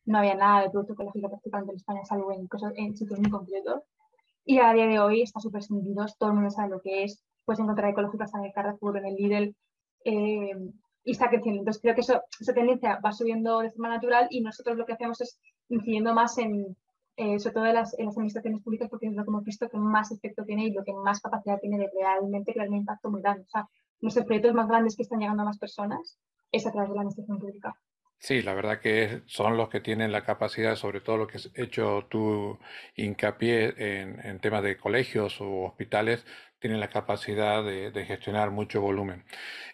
no 0.06 0.17
había 0.17 0.36
nada 0.36 0.63
de 0.63 0.69
producto 0.69 0.93
ecológico 0.93 1.30
prácticamente 1.30 1.72
en 1.74 1.78
España, 1.78 2.06
salvo 2.06 2.32
en, 2.32 2.48
cosas, 2.48 2.74
en 2.76 2.96
sitios 2.96 3.19
muy 3.19 3.30
concretos. 3.30 3.84
Y 4.46 4.60
a 4.60 4.74
día 4.74 4.88
de 4.88 5.00
hoy 5.00 5.22
está 5.22 5.39
súper 5.39 5.63
sentido, 5.63 6.06
todo 6.17 6.30
el 6.30 6.36
mundo 6.36 6.50
sabe 6.50 6.69
lo 6.69 6.82
que 6.82 7.04
es, 7.04 7.24
puedes 7.46 7.60
encontrar 7.60 7.91
ecológicas 7.91 8.34
en 8.34 8.46
el 8.46 8.54
Carrefour, 8.54 8.98
en 8.98 9.06
el 9.06 9.15
Lidl, 9.15 9.56
eh, 10.06 10.72
y 11.04 11.12
está 11.12 11.30
creciendo. 11.30 11.60
Entonces 11.62 11.82
creo 11.82 11.96
que 11.96 12.02
eso, 12.02 12.22
esa 12.39 12.54
tendencia 12.54 13.00
va 13.04 13.12
subiendo 13.12 13.60
de 13.60 13.72
forma 13.72 13.89
natural 13.89 14.28
y 14.30 14.41
nosotros 14.41 14.78
lo 14.78 14.86
que 14.86 14.93
hacemos 14.93 15.19
es 15.22 15.38
incidiendo 15.69 16.13
más 16.13 16.38
en, 16.38 16.78
eh, 17.17 17.39
sobre 17.39 17.54
todo 17.54 17.65
en 17.65 17.76
las, 17.76 17.98
en 18.00 18.06
las, 18.06 18.15
administraciones 18.15 18.62
públicas, 18.63 18.89
porque 18.89 19.08
es 19.08 19.13
lo 19.13 19.24
que 19.24 19.30
hemos 19.30 19.43
visto 19.43 19.69
que 19.69 19.78
más 19.78 20.12
efecto 20.12 20.46
tiene 20.46 20.65
y 20.65 20.74
lo 20.74 20.84
que 20.84 20.93
más 20.93 21.19
capacidad 21.19 21.60
tiene 21.60 21.78
de 21.78 21.89
realmente 21.93 22.54
crear 22.54 22.69
un 22.69 22.78
impacto 22.78 23.12
muy 23.12 23.22
grande. 23.22 23.43
O 23.43 23.50
sea, 23.50 23.67
nuestros 24.04 24.26
proyectos 24.26 24.54
más 24.54 24.68
grandes 24.68 24.96
que 24.96 25.04
están 25.04 25.20
llegando 25.20 25.42
a 25.42 25.46
más 25.46 25.58
personas 25.58 26.20
es 26.52 26.68
a 26.68 26.72
través 26.72 26.89
de 26.89 26.96
la 26.96 27.02
administración 27.02 27.39
pública. 27.39 27.76
Sí, 28.20 28.42
la 28.42 28.54
verdad 28.54 28.80
que 28.80 29.22
son 29.26 29.58
los 29.58 29.68
que 29.68 29.82
tienen 29.82 30.13
la 30.13 30.24
capacidad, 30.24 30.76
sobre 30.78 31.02
todo 31.02 31.18
lo 31.18 31.28
que 31.28 31.38
has 31.38 31.52
hecho 31.56 32.08
tu 32.10 32.58
hincapié 32.96 33.74
en, 33.78 34.39
temas 34.39 34.63
de 34.63 34.78
colegios 34.78 35.42
o 35.42 35.63
hospitales, 35.66 36.26
tienen 36.60 36.80
la 36.80 36.89
capacidad 36.89 37.62
de, 37.66 38.06
gestionar 38.06 38.52
mucho 38.52 38.80
volumen. 38.80 39.26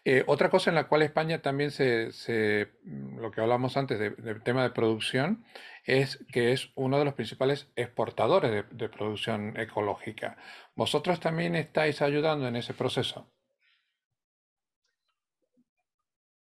Eh, 0.03 0.23
otra 0.25 0.49
cosa 0.49 0.71
en 0.71 0.75
la 0.75 0.87
cual 0.87 1.03
España 1.03 1.43
también 1.43 1.69
se, 1.69 2.71
lo 2.83 3.29
que 3.29 3.41
hablamos 3.41 3.77
antes 3.77 3.99
del 3.99 4.41
tema 4.41 4.63
de 4.63 4.71
producción, 4.71 5.45
es 5.83 6.25
que 6.31 6.51
es 6.51 6.71
uno 6.73 6.97
de 6.97 7.05
los 7.05 7.13
principales 7.13 7.71
exportadores 7.75 8.65
de, 8.71 8.89
producción 8.89 9.59
ecológica. 9.59 10.37
¿Vosotros 10.75 11.19
también 11.19 11.55
estáis 11.55 12.01
ayudando 12.01 12.47
en 12.47 12.55
ese 12.55 12.73
proceso? 12.73 13.27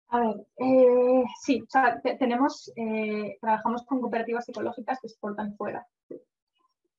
A 0.10 0.20
ver, 0.20 0.48
eh, 0.58 1.24
sí, 1.42 1.64
tenemos, 2.18 2.72
eh, 2.76 3.38
trabajamos 3.42 3.84
con 3.84 4.00
cooperativas 4.00 4.48
ecológicas 4.48 5.00
que 5.02 5.08
exportan 5.08 5.56
fuera. 5.58 5.86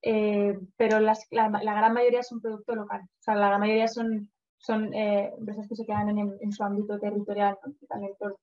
Eh, 0.03 0.59
pero 0.77 1.01
las, 1.01 1.27
la, 1.31 1.49
gran 1.49 1.93
mayoría 1.93 2.23
son 2.23 2.41
producto 2.41 2.75
local. 2.75 3.03
O 3.03 3.23
sea, 3.23 3.35
la 3.35 3.49
gran 3.49 3.61
mayoría 3.61 3.89
son, 3.89 4.31
son 4.59 4.93
eh, 4.95 5.33
empresas 5.39 5.67
que 5.69 5.77
se 5.77 5.87
quedan 5.87 6.19
en, 6.19 6.37
en 6.41 6.53
su 6.53 6.63
ámbito 6.63 6.99
territorial, 6.99 7.59
también 7.89 8.13
por, 8.19 8.39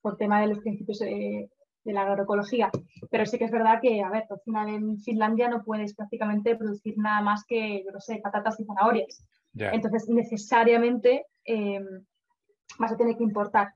por, 0.00 0.16
tema 0.16 0.40
de 0.40 0.48
los 0.48 0.58
principios 0.60 0.98
de, 0.98 1.50
la 1.84 2.02
agroecología. 2.02 2.70
Pero 3.10 3.26
sí 3.26 3.38
que 3.38 3.44
es 3.44 3.50
verdad 3.52 3.80
que, 3.80 4.02
a 4.02 4.10
ver, 4.10 4.24
al 4.28 4.40
final 4.40 4.68
en 4.68 4.98
Finlandia 4.98 5.48
no 5.48 5.62
puedes 5.62 5.94
prácticamente 5.94 6.56
producir 6.56 6.98
nada 6.98 7.20
más 7.20 7.44
que, 7.46 7.84
yo 7.84 7.92
no 7.92 8.00
sé, 8.00 8.18
patatas 8.22 8.58
y 8.58 8.64
zanahorias. 8.64 9.22
Entonces, 9.54 10.08
necesariamente 10.08 11.26
eh, 11.44 11.80
vas 12.78 12.92
a 12.92 12.96
tener 12.96 13.16
que 13.16 13.22
importar. 13.22 13.72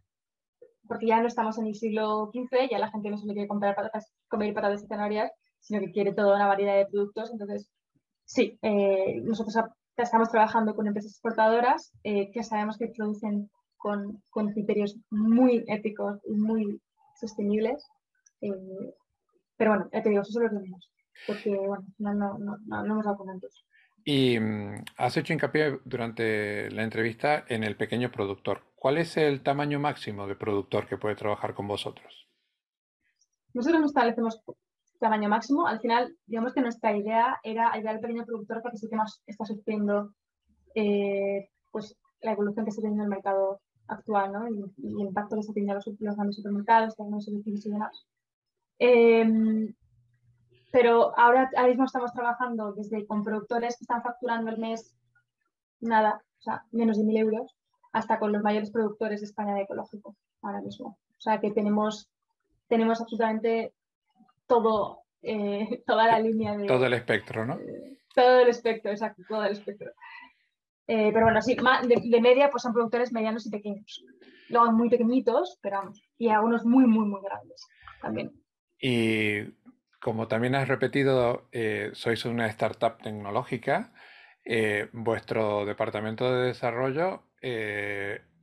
Porque 0.90 1.06
ya 1.06 1.20
no 1.20 1.28
estamos 1.28 1.56
en 1.56 1.68
el 1.68 1.76
siglo 1.76 2.32
XV, 2.34 2.68
ya 2.68 2.80
la 2.80 2.90
gente 2.90 3.10
no 3.10 3.16
solo 3.16 3.32
quiere 3.32 3.46
comprar 3.46 3.76
patatas, 3.76 4.12
comer 4.26 4.52
patatas 4.52 4.82
y 4.82 4.88
zanahorias, 4.88 5.30
sino 5.60 5.78
que 5.78 5.92
quiere 5.92 6.12
toda 6.12 6.34
una 6.34 6.48
variedad 6.48 6.76
de 6.76 6.86
productos. 6.86 7.30
Entonces, 7.30 7.70
sí, 8.24 8.58
eh, 8.60 9.20
nosotros 9.22 9.54
estamos 9.96 10.30
trabajando 10.32 10.74
con 10.74 10.88
empresas 10.88 11.12
exportadoras 11.12 11.92
eh, 12.02 12.32
que 12.32 12.42
sabemos 12.42 12.76
que 12.76 12.88
producen 12.88 13.48
con, 13.76 14.20
criterios 14.52 14.96
muy 15.10 15.64
éticos 15.68 16.18
y 16.26 16.34
muy 16.34 16.82
sostenibles. 17.20 17.86
Eh, 18.40 18.92
pero 19.56 19.70
bueno, 19.70 19.88
ya 19.92 20.02
te 20.02 20.08
digo, 20.08 20.22
eso 20.22 20.32
son 20.32 20.42
los 20.42 20.52
mismos, 20.54 20.90
porque 21.24 21.56
bueno, 21.56 21.84
no, 21.98 22.14
no, 22.14 22.38
no, 22.38 22.56
no, 22.66 22.84
hemos 22.84 23.04
dado 23.04 23.16
con 23.16 23.28
Y 24.04 24.38
mm, 24.38 24.84
has 24.96 25.16
hecho 25.16 25.32
hincapié 25.32 25.80
durante 25.84 26.70
la 26.70 26.82
entrevista 26.82 27.44
en 27.48 27.64
el 27.64 27.76
pequeño 27.76 28.10
productor. 28.10 28.62
¿Cuál 28.74 28.98
es 28.98 29.16
el 29.16 29.42
tamaño 29.42 29.78
máximo 29.78 30.26
de 30.26 30.36
productor 30.36 30.86
que 30.86 30.96
puede 30.96 31.16
trabajar 31.16 31.54
con 31.54 31.68
vosotros? 31.68 32.28
Nosotros 33.52 33.80
nos 33.80 33.90
establecemos 33.90 34.42
tamaño 35.00 35.28
máximo. 35.28 35.66
Al 35.66 35.80
final, 35.80 36.14
digamos 36.26 36.52
que 36.52 36.60
nuestra 36.60 36.96
idea 36.96 37.38
era 37.42 37.72
ayudar 37.72 37.96
al 37.96 38.00
pequeño 38.00 38.24
productor 38.24 38.62
para 38.62 38.72
que 38.72 38.78
sí 38.78 38.88
que 38.88 38.96
más 38.96 39.22
está 39.26 39.44
sufriendo 39.44 40.14
eh, 40.74 41.48
pues, 41.72 41.96
la 42.20 42.32
evolución 42.32 42.64
que 42.64 42.70
está 42.70 42.82
teniendo 42.82 43.04
el 43.04 43.10
mercado 43.10 43.60
actual 43.88 44.32
¿no? 44.32 44.48
y, 44.48 44.60
el 44.60 45.00
impacto 45.00 45.34
que 45.34 45.40
está 45.40 45.52
teniendo 45.52 45.74
los, 45.74 45.86
los 45.98 46.16
grandes 46.16 46.36
supermercados, 46.36 46.88
los 46.88 46.96
grandes 46.96 47.24
servicios 47.24 47.66
y 47.66 47.70
demás. 47.70 48.06
Eh, 48.78 49.74
pero 50.70 51.18
ahora, 51.18 51.50
mismo 51.66 51.84
estamos 51.84 52.12
trabajando 52.12 52.72
desde 52.72 53.06
con 53.06 53.24
productores 53.24 53.76
que 53.76 53.84
están 53.84 54.02
facturando 54.02 54.50
el 54.50 54.58
mes 54.58 54.94
nada, 55.80 56.22
o 56.38 56.42
sea, 56.42 56.64
menos 56.72 56.98
de 56.98 57.04
mil 57.04 57.16
euros, 57.16 57.56
hasta 57.92 58.18
con 58.18 58.32
los 58.32 58.42
mayores 58.42 58.70
productores 58.70 59.20
de 59.20 59.26
España 59.26 59.54
de 59.54 59.62
ecológico 59.62 60.16
ahora 60.42 60.60
mismo. 60.60 60.98
O 61.18 61.20
sea 61.20 61.40
que 61.40 61.50
tenemos, 61.50 62.08
tenemos 62.68 63.00
absolutamente 63.00 63.74
todo, 64.46 65.02
eh, 65.22 65.82
toda 65.86 66.06
la 66.06 66.20
línea 66.20 66.56
de... 66.56 66.66
Todo 66.66 66.86
el 66.86 66.94
espectro, 66.94 67.46
¿no? 67.46 67.58
todo 68.14 68.40
el 68.40 68.48
espectro, 68.48 68.90
exacto, 68.90 69.22
todo 69.28 69.44
el 69.44 69.52
espectro. 69.52 69.92
Eh, 70.86 71.10
pero 71.12 71.26
bueno, 71.26 71.40
sí, 71.40 71.56
de, 71.56 72.20
media 72.20 72.50
pues 72.50 72.62
son 72.62 72.72
productores 72.72 73.12
medianos 73.12 73.46
y 73.46 73.50
pequeños. 73.50 74.04
Luego 74.48 74.72
muy 74.72 74.90
pequeñitos, 74.90 75.58
pero 75.62 75.78
vamos, 75.78 76.02
y 76.18 76.28
algunos 76.28 76.64
muy, 76.64 76.86
muy, 76.86 77.06
muy 77.06 77.20
grandes 77.22 77.64
también. 78.02 78.32
Y 78.80 79.42
como 80.00 80.28
también 80.28 80.54
has 80.54 80.68
repetido, 80.68 81.48
eh, 81.52 81.90
sois 81.94 82.24
una 82.24 82.46
startup 82.46 82.98
tecnológica, 83.02 83.92
vuestro 84.92 85.64
departamento 85.66 86.34
de 86.34 86.46
desarrollo 86.46 87.22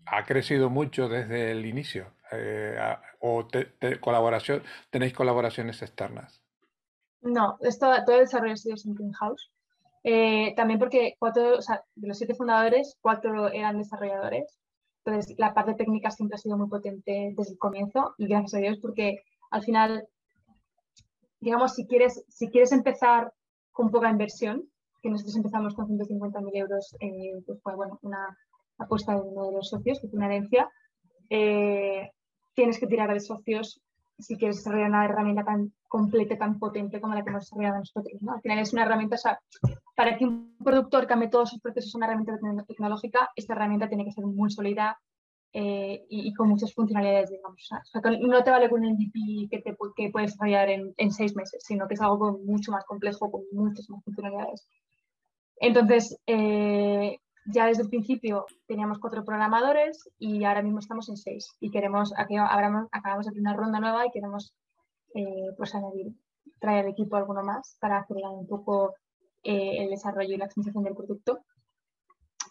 ha 0.06 0.24
crecido 0.26 0.70
mucho 0.70 1.10
desde 1.10 1.52
el 1.52 1.65
inicio. 1.65 2.13
Eh, 2.32 2.78
o 3.20 3.48
colaboración, 4.02 4.63
tenéis 4.89 5.13
colaboraciones 5.13 5.82
externas? 5.82 6.41
No, 7.22 7.58
esto, 7.62 7.88
todo 8.06 8.15
el 8.17 8.24
desarrollo 8.24 8.54
ha 8.54 8.58
sido 8.58 8.76
in-house. 9.00 9.52
Eh, 10.04 10.54
también 10.56 10.80
porque 10.80 11.15
cuatro, 11.20 11.58
o 11.58 11.62
sea, 11.62 11.84
de 11.96 12.08
los 12.08 12.17
siete 12.17 12.36
fundadores, 12.36 12.98
cuatro 13.02 13.50
eran 13.50 13.78
desarrolladores. 13.78 14.60
Entonces, 15.04 15.36
la 15.38 15.54
parte 15.54 15.74
técnica 15.74 16.12
siempre 16.12 16.36
ha 16.36 16.38
sido 16.38 16.58
muy 16.58 16.70
potente 16.70 17.34
desde 17.36 17.54
el 17.54 17.58
comienzo 17.58 18.13
y 18.17 18.28
gracias 18.28 18.56
a 18.56 18.58
Dios 18.58 18.78
porque 18.82 19.24
al 19.52 19.63
final, 19.63 20.08
digamos, 21.39 21.76
si 21.76 21.86
quieres, 21.86 22.23
si 22.28 22.50
quieres 22.50 22.71
empezar 22.71 23.34
con 23.71 23.91
poca 23.91 24.10
inversión, 24.10 24.63
que 25.02 25.10
nosotros 25.10 25.36
empezamos 25.36 25.76
con 25.76 25.88
150.000 25.88 26.50
euros, 26.54 26.95
eh, 27.00 27.41
pues 27.45 27.62
fue 27.62 27.76
bueno, 27.76 28.00
una 28.02 28.36
apuesta 28.78 29.13
de 29.13 29.21
uno 29.21 29.47
de 29.47 29.52
los 29.54 29.69
socios 29.69 30.00
que 30.00 30.08
tiene 30.08 30.26
una 30.26 30.36
herencia, 30.36 30.69
eh, 31.30 32.12
tienes 32.54 32.80
que 32.80 32.88
tirar 32.88 33.13
de 33.13 33.19
socios 33.19 33.82
si 34.19 34.36
quieres 34.36 34.58
desarrollar 34.58 34.89
una 34.89 35.06
herramienta 35.06 35.43
tan 35.43 35.71
completa, 35.88 36.38
tan 36.38 36.58
potente 36.58 37.00
como 37.00 37.13
la 37.13 37.23
que 37.23 37.30
hemos 37.30 37.43
desarrollado 37.43 37.80
nosotros. 37.80 38.21
¿no? 38.21 38.34
Al 38.34 38.41
final 38.41 38.60
es 38.60 38.73
una 38.73 38.84
herramienta, 38.84 39.15
o 39.15 39.19
sea, 39.19 39.39
para 39.95 40.17
que 40.17 40.26
un 40.26 40.56
productor 40.63 41.06
cambie 41.06 41.30
todos 41.30 41.52
sus 41.52 41.62
procesos 41.62 41.93
en 41.93 42.00
una 42.00 42.08
herramienta 42.08 42.65
tecnológica, 42.65 43.30
esta 43.36 43.54
herramienta 43.54 43.88
tiene 43.88 44.06
que 44.06 44.12
ser 44.12 44.26
muy 44.26 44.50
sólida 44.50 45.00
eh, 45.54 46.06
y, 46.10 46.34
con 46.34 46.50
muchas 46.50 46.74
funcionalidades, 46.74 47.32
digamos. 47.32 47.72
O 47.72 48.02
sea, 48.02 48.12
no 48.20 48.44
te 48.44 48.52
vale 48.52 48.70
con 48.70 48.82
un 48.86 48.94
MVP 48.94 49.48
que, 49.50 49.62
te, 49.62 49.78
que 49.96 50.10
puedes 50.10 50.32
desarrollar 50.32 50.70
en, 50.70 50.94
en, 50.98 51.12
seis 51.12 51.36
meses, 51.36 51.64
sino 51.66 51.88
que 51.88 51.96
es 51.96 52.02
algo 52.02 52.40
mucho 52.44 52.72
más 52.72 52.86
complejo, 52.86 53.32
con 53.32 53.44
muchas 53.52 53.90
más 53.90 54.04
funcionalidades. 54.04 54.68
Entonces, 55.60 56.18
eh, 56.28 57.18
ya 57.46 57.66
desde 57.66 57.84
el 57.84 57.90
principio 57.90 58.46
teníamos 58.68 59.00
cuatro 59.00 59.24
programadores 59.24 60.10
y 60.20 60.44
ahora 60.44 60.62
mismo 60.62 60.80
estamos 60.80 61.10
en 61.10 61.18
seis. 61.18 61.50
Y 61.60 61.72
queremos, 61.72 62.14
acabamos, 62.18 62.88
acabamos 62.92 63.26
de 63.26 63.32
hacer 63.32 63.42
una 63.42 63.56
ronda 63.56 63.80
nueva 63.80 64.06
y 64.06 64.12
queremos 64.12 64.54
eh, 65.16 65.54
pues 65.58 65.74
añadir, 65.74 66.14
traer 66.60 66.88
equipo 66.88 67.16
alguno 67.16 67.44
más 67.44 67.78
para 67.80 68.00
acelerar 68.00 68.32
un 68.32 68.48
poco 68.48 68.94
eh, 69.44 69.78
el 69.80 69.90
desarrollo 69.90 70.34
y 70.34 70.38
la 70.38 70.46
optimización 70.46 70.84
del 70.84 70.96
producto. 70.96 71.40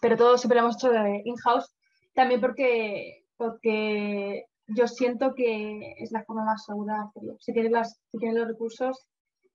Pero 0.01 0.17
todo 0.17 0.37
siempre 0.37 0.59
lo 0.59 0.65
hemos 0.65 0.75
hecho 0.75 0.91
in-house, 1.23 1.73
también 2.17 2.41
porque, 2.41 3.25
porque 3.37 4.47
yo 4.65 4.87
siento 4.87 5.35
que 5.35 5.93
es 5.99 6.11
la 6.11 6.23
forma 6.23 6.45
más 6.45 6.65
segura 6.65 6.95
de 6.95 7.01
hacerlo. 7.01 7.37
Si 7.39 7.53
tienes, 7.53 7.71
las, 7.71 8.01
si 8.11 8.17
tienes 8.17 8.39
los 8.39 8.47
recursos, 8.47 9.05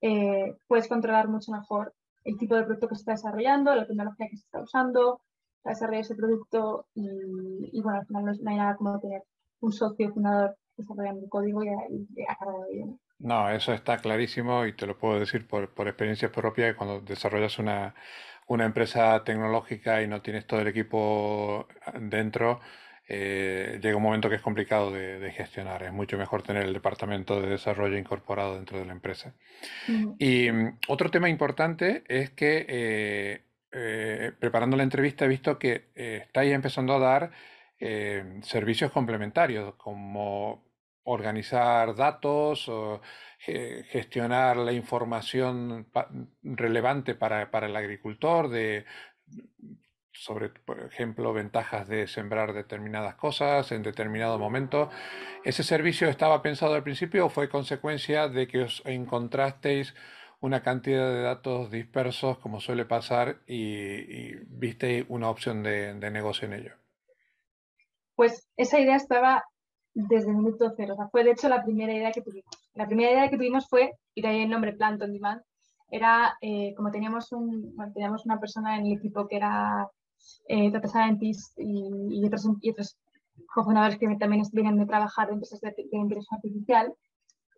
eh, 0.01 0.55
puedes 0.69 0.87
controlar 0.87 1.27
mucho 1.27 1.51
mejor 1.51 1.93
el 2.23 2.39
tipo 2.39 2.55
de 2.55 2.63
producto 2.63 2.87
que 2.87 2.95
se 2.95 3.01
está 3.01 3.13
desarrollando, 3.13 3.75
la 3.75 3.85
tecnología 3.85 4.29
que 4.31 4.37
se 4.37 4.45
está 4.45 4.63
usando 4.63 5.23
para 5.61 5.75
desarrollar 5.75 6.03
ese 6.03 6.15
producto 6.15 6.87
y, 6.95 7.83
bueno, 7.83 7.99
al 7.99 8.07
final 8.07 8.39
no 8.41 8.51
hay 8.53 8.57
nada 8.57 8.77
como 8.77 9.01
tener 9.01 9.25
un 9.61 9.73
socio 9.73 10.13
fundador 10.13 10.57
desarrollando 10.77 11.21
el 11.25 11.29
código 11.29 11.65
y, 11.65 11.69
a, 11.69 11.73
de 11.89 12.75
ello. 12.75 12.99
No, 13.19 13.51
eso 13.51 13.73
está 13.73 13.99
clarísimo 13.99 14.67
y 14.67 14.77
te 14.77 14.87
lo 14.87 14.97
puedo 14.97 15.19
decir 15.19 15.49
por, 15.49 15.75
por 15.75 15.89
experiencia 15.89 16.31
propia, 16.31 16.71
que 16.71 16.77
cuando 16.77 17.01
desarrollas 17.01 17.59
una, 17.59 17.97
una 18.47 18.65
empresa 18.65 19.23
tecnológica 19.25 20.03
y 20.03 20.07
no 20.07 20.23
tienes 20.23 20.47
todo 20.47 20.61
el 20.61 20.69
equipo 20.69 21.69
dentro, 22.01 22.61
eh, 23.09 23.79
llega 23.83 23.97
un 23.97 24.03
momento 24.03 24.29
que 24.29 24.37
es 24.37 24.41
complicado 24.41 24.91
de, 24.91 25.31
gestionar. 25.33 25.83
Es 25.83 25.93
mucho 25.93 26.17
mejor 26.17 26.43
tener 26.43 26.65
el 26.65 26.73
departamento 26.73 27.41
de 27.41 27.49
desarrollo 27.49 27.99
incorporado 27.99 28.55
dentro 28.55 28.79
de 28.79 28.87
la 28.87 28.93
empresa. 28.93 29.35
Y 30.19 30.51
mm, 30.51 30.79
otro 30.89 31.11
tema 31.11 31.29
importante 31.29 32.05
es 32.09 32.31
que 32.31 32.65
eh, 32.69 33.43
eh, 33.73 34.33
preparando 34.39 34.77
la 34.77 34.83
entrevista 34.83 35.25
he 35.25 35.29
visto 35.29 35.59
que 35.59 35.89
estáis 35.95 36.53
empezando 36.53 36.95
a 36.95 36.99
dar 36.99 37.31
servicios 38.43 38.93
complementarios 38.93 39.75
como 39.75 40.63
organizar 41.05 41.97
datos, 41.97 42.69
o, 42.69 43.01
gestionar 43.45 44.57
la 44.57 44.73
información 44.73 45.89
relevante 46.43 47.15
para, 47.15 47.51
para, 47.51 47.67
el 47.67 47.77
agricultor, 47.77 48.49
de 48.49 48.85
sobre, 50.13 50.51
por 50.51 50.81
ejemplo, 50.81 51.33
ventajas 51.33 51.89
de 51.89 52.07
sembrar 52.07 52.53
determinadas 52.53 53.17
cosas 53.17 53.73
en 53.73 53.83
determinado 53.83 54.39
momento. 54.39 54.91
¿Ese 55.45 55.65
servicio 55.65 56.09
estaba 56.09 56.43
pensado 56.43 56.75
al 56.75 56.83
principio 56.83 57.27
o 57.27 57.31
fue 57.31 57.49
consecuencia 57.49 58.29
de 58.29 58.47
que 58.47 58.63
os 58.63 58.83
encontrasteis 58.85 59.95
una 60.41 60.63
cantidad 60.63 61.09
de 61.09 61.23
datos 61.23 61.71
dispersos, 61.71 62.39
como 62.39 62.61
suele 62.61 62.85
pasar, 62.85 63.39
y, 63.47 64.35
visteis 64.47 65.07
una 65.09 65.29
opción 65.31 65.63
de, 65.63 65.95
negocio 66.11 66.47
en 66.47 66.55
ello? 66.55 66.73
Pues 68.15 68.49
esa 68.57 68.79
idea 68.79 68.97
estaba 68.97 69.45
desde 69.95 70.31
el 70.31 70.37
minuto 70.37 70.73
cero. 70.77 70.95
O 70.95 70.97
sea, 70.97 71.09
fue 71.09 71.25
de 71.25 71.33
hecho 71.33 71.49
la 71.49 71.65
primera 71.65 71.93
idea 71.93 72.13
que 72.13 72.23
tuvimos. 72.23 72.51
La 72.75 72.87
primera 72.87 73.13
idea 73.13 73.31
que 73.31 73.37
tuvimos 73.37 73.69
fue, 73.69 73.93
y 74.15 74.23
de 74.23 74.29
ahí 74.29 74.41
el 74.43 74.51
nombre 74.51 74.73
Plant 74.73 75.03
on 75.03 75.13
Demand, 75.13 75.43
era 75.91 76.37
eh, 76.41 76.75
como 76.75 76.91
teníamos, 76.91 77.33
un, 77.33 77.75
teníamos 77.93 78.25
una 78.25 78.41
persona 78.41 78.79
en 78.79 78.87
el 78.87 78.93
equipo 78.95 79.29
que 79.29 79.37
era 79.37 79.89
eh, 80.49 80.71
data 80.71 80.89
scientists 80.89 81.55
y, 81.59 82.25
otros, 82.25 82.49
y 82.61 82.71
otros 82.71 82.97
cofundadores 83.55 83.99
que 83.99 84.07
también 84.17 84.43
vienen 84.53 84.79
de 84.79 84.87
trabajar 84.87 85.29
en 85.29 85.35
empresas 85.35 85.61
de, 85.61 85.71
de 85.71 85.99
inteligencia 85.99 86.37
artificial, 86.37 86.95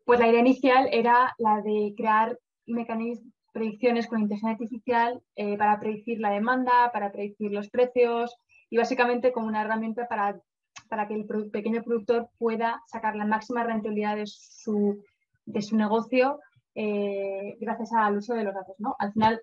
pues 0.05 0.19
la 0.19 0.29
idea 0.29 0.41
inicial 0.41 0.89
era 0.91 1.35
la 1.39 1.63
de 1.63 1.95
crear 1.97 2.39
mecanismos, 2.67 3.33
predicciones 3.55 4.09
con 4.09 4.21
inteligencia 4.21 4.51
artificial 4.51 5.23
eh, 5.37 5.57
para 5.57 5.79
predecir 5.79 6.19
la 6.19 6.31
demanda, 6.31 6.91
para 6.93 7.13
predecir 7.13 7.53
los 7.53 7.71
precios 7.71 8.37
y 8.69 8.77
básicamente 8.77 9.33
como 9.33 9.47
una 9.47 9.63
herramienta 9.63 10.09
para, 10.09 10.41
para 10.89 11.07
que 11.09 11.15
el 11.15 11.27
pequeño 11.51 11.83
productor 11.83 12.29
pueda 12.39 12.83
sacar 12.87 13.17
la 13.17 13.25
máxima 13.25 13.65
rentabilidad 13.65 14.17
de 14.17 14.27
su, 14.27 15.03
de 15.47 15.63
su 15.63 15.77
negocio 15.77 16.41
eh, 16.75 17.57
gracias 17.61 17.93
al 17.93 18.17
uso 18.17 18.35
de 18.35 18.45
los 18.45 18.55
datos. 18.55 18.75
¿no? 18.79 18.97
Al 18.99 19.13
final 19.13 19.41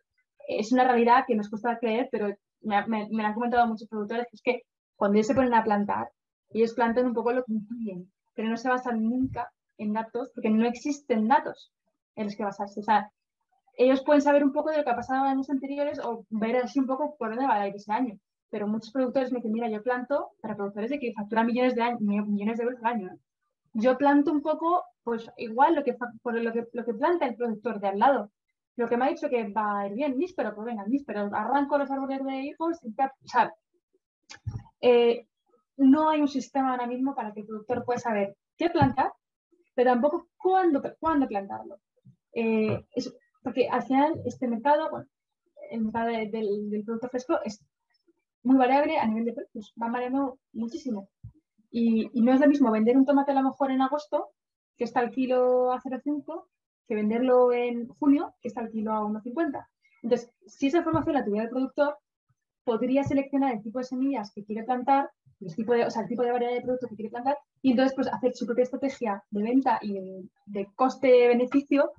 es 0.47 0.71
una 0.71 0.83
realidad 0.83 1.23
que 1.27 1.35
nos 1.35 1.49
cuesta 1.49 1.79
creer, 1.79 2.09
pero 2.11 2.27
me, 2.61 2.85
me, 3.09 3.25
han 3.25 3.33
comentado 3.33 3.67
muchos 3.67 3.87
productores, 3.87 4.27
que 4.29 4.35
es 4.35 4.41
que 4.41 4.61
cuando 4.95 5.15
ellos 5.17 5.27
se 5.27 5.35
ponen 5.35 5.53
a 5.53 5.63
plantar, 5.63 6.11
ellos 6.49 6.73
plantan 6.73 7.07
un 7.07 7.13
poco 7.13 7.31
lo 7.31 7.43
que 7.43 7.53
incluyen, 7.53 8.11
pero 8.35 8.49
no 8.49 8.57
se 8.57 8.69
basan 8.69 9.03
nunca 9.03 9.51
en 9.77 9.93
datos, 9.93 10.31
porque 10.35 10.49
no 10.49 10.65
existen 10.67 11.27
datos 11.27 11.71
en 12.15 12.25
los 12.25 12.35
que 12.35 12.43
basarse. 12.43 12.81
O 12.81 12.83
sea, 12.83 13.09
ellos 13.77 14.03
pueden 14.03 14.21
saber 14.21 14.43
un 14.43 14.51
poco 14.51 14.69
de 14.69 14.77
lo 14.77 14.83
que 14.83 14.89
ha 14.89 14.95
pasado 14.95 15.25
en 15.25 15.31
años 15.31 15.49
anteriores 15.49 15.99
o 15.99 16.25
ver 16.29 16.57
así 16.57 16.79
un 16.79 16.87
poco 16.87 17.15
por 17.17 17.29
dónde 17.29 17.47
va 17.47 17.55
a 17.55 17.67
ir 17.67 17.75
ese 17.75 17.91
año. 17.91 18.17
Pero 18.51 18.67
muchos 18.67 18.91
productores 18.91 19.31
me 19.31 19.37
dicen, 19.37 19.53
mira, 19.53 19.69
yo 19.69 19.81
planto 19.81 20.31
para 20.41 20.55
productores 20.55 20.91
de 20.91 20.99
que 20.99 21.13
facturan 21.13 21.47
millones 21.47 21.73
de, 21.73 21.95
millones 21.99 22.57
de 22.57 22.63
euros 22.63 22.79
al 22.83 22.93
año. 22.93 23.17
Yo 23.73 23.97
planto 23.97 24.31
un 24.31 24.41
poco, 24.41 24.83
pues 25.03 25.27
igual 25.37 25.73
lo 25.73 25.83
que, 25.83 25.95
por 26.21 26.39
lo 26.39 26.53
que, 26.53 26.67
lo 26.73 26.85
que 26.85 26.93
planta 26.93 27.25
el 27.25 27.35
productor 27.35 27.79
de 27.79 27.87
al 27.87 27.99
lado 27.99 28.31
lo 28.75 28.87
que 28.87 28.97
me 28.97 29.05
ha 29.05 29.09
dicho 29.09 29.29
que 29.29 29.49
va 29.49 29.79
a 29.79 29.87
ir 29.87 29.93
bien, 29.93 30.17
níspero, 30.17 30.55
pues 30.55 30.65
venga, 30.65 30.85
níspero, 30.87 31.29
arranco 31.33 31.77
los 31.77 31.91
árboles 31.91 32.23
de 32.25 32.41
hijos 32.41 32.79
y 32.83 32.89
o 32.89 33.27
sea, 33.27 33.53
eh, 34.81 35.27
no 35.77 36.09
hay 36.09 36.21
un 36.21 36.27
sistema 36.27 36.71
ahora 36.71 36.87
mismo 36.87 37.13
para 37.13 37.33
que 37.33 37.41
el 37.41 37.45
productor 37.45 37.85
pueda 37.85 37.99
saber 37.99 38.35
qué 38.57 38.69
plantar, 38.69 39.11
pero 39.75 39.91
tampoco 39.91 40.27
cuándo, 40.37 40.81
cuándo 40.99 41.27
plantarlo. 41.27 41.79
Eh, 42.33 42.85
porque 43.43 43.67
al 43.67 43.83
final 43.83 44.21
este 44.25 44.47
mercado, 44.47 44.89
bueno, 44.89 45.07
el 45.69 45.81
mercado 45.81 46.07
del, 46.07 46.83
producto 46.85 47.09
fresco 47.09 47.39
es 47.43 47.63
muy 48.43 48.57
variable 48.57 48.97
a 48.97 49.07
nivel 49.07 49.25
de 49.25 49.33
precios, 49.33 49.73
va 49.81 49.89
variando 49.89 50.39
muchísimo. 50.53 51.09
Y, 51.69 52.09
y, 52.13 52.21
no 52.21 52.33
es 52.33 52.41
lo 52.41 52.47
mismo 52.47 52.71
vender 52.71 52.97
un 52.97 53.05
tomate 53.05 53.31
a 53.31 53.35
lo 53.35 53.43
mejor 53.43 53.71
en 53.71 53.81
agosto, 53.81 54.29
que 54.77 54.83
está 54.83 55.01
el 55.01 55.11
kilo 55.11 55.71
a 55.71 55.79
0,5, 55.79 56.45
que 56.87 56.95
venderlo 56.95 57.53
en 57.53 57.87
junio, 57.87 58.33
que 58.41 58.49
está 58.49 58.61
el 58.61 58.69
kilo 58.71 58.91
a 58.91 59.01
1,50. 59.01 59.65
Entonces, 60.03 60.31
si 60.45 60.67
esa 60.67 60.79
información 60.79 61.15
la 61.15 61.23
tuviera 61.23 61.45
el 61.45 61.49
productor, 61.49 61.97
podría 62.63 63.03
seleccionar 63.03 63.53
el 63.53 63.61
tipo 63.61 63.79
de 63.79 63.85
semillas 63.85 64.31
que 64.33 64.43
quiere 64.43 64.63
plantar, 64.63 65.09
el 65.39 65.55
tipo 65.55 65.73
de, 65.73 65.85
o 65.85 65.89
sea, 65.89 66.03
el 66.03 66.09
tipo 66.09 66.23
de 66.23 66.31
variedad 66.31 66.53
de 66.53 66.61
productos 66.61 66.89
que 66.89 66.95
quiere 66.95 67.09
plantar, 67.09 67.37
y 67.61 67.71
entonces 67.71 67.95
pues, 67.95 68.07
hacer 68.07 68.33
su 68.33 68.45
propia 68.45 68.63
estrategia 68.63 69.23
de 69.29 69.43
venta 69.43 69.79
y 69.81 69.99
de, 70.45 70.67
coste-beneficio 70.75 71.91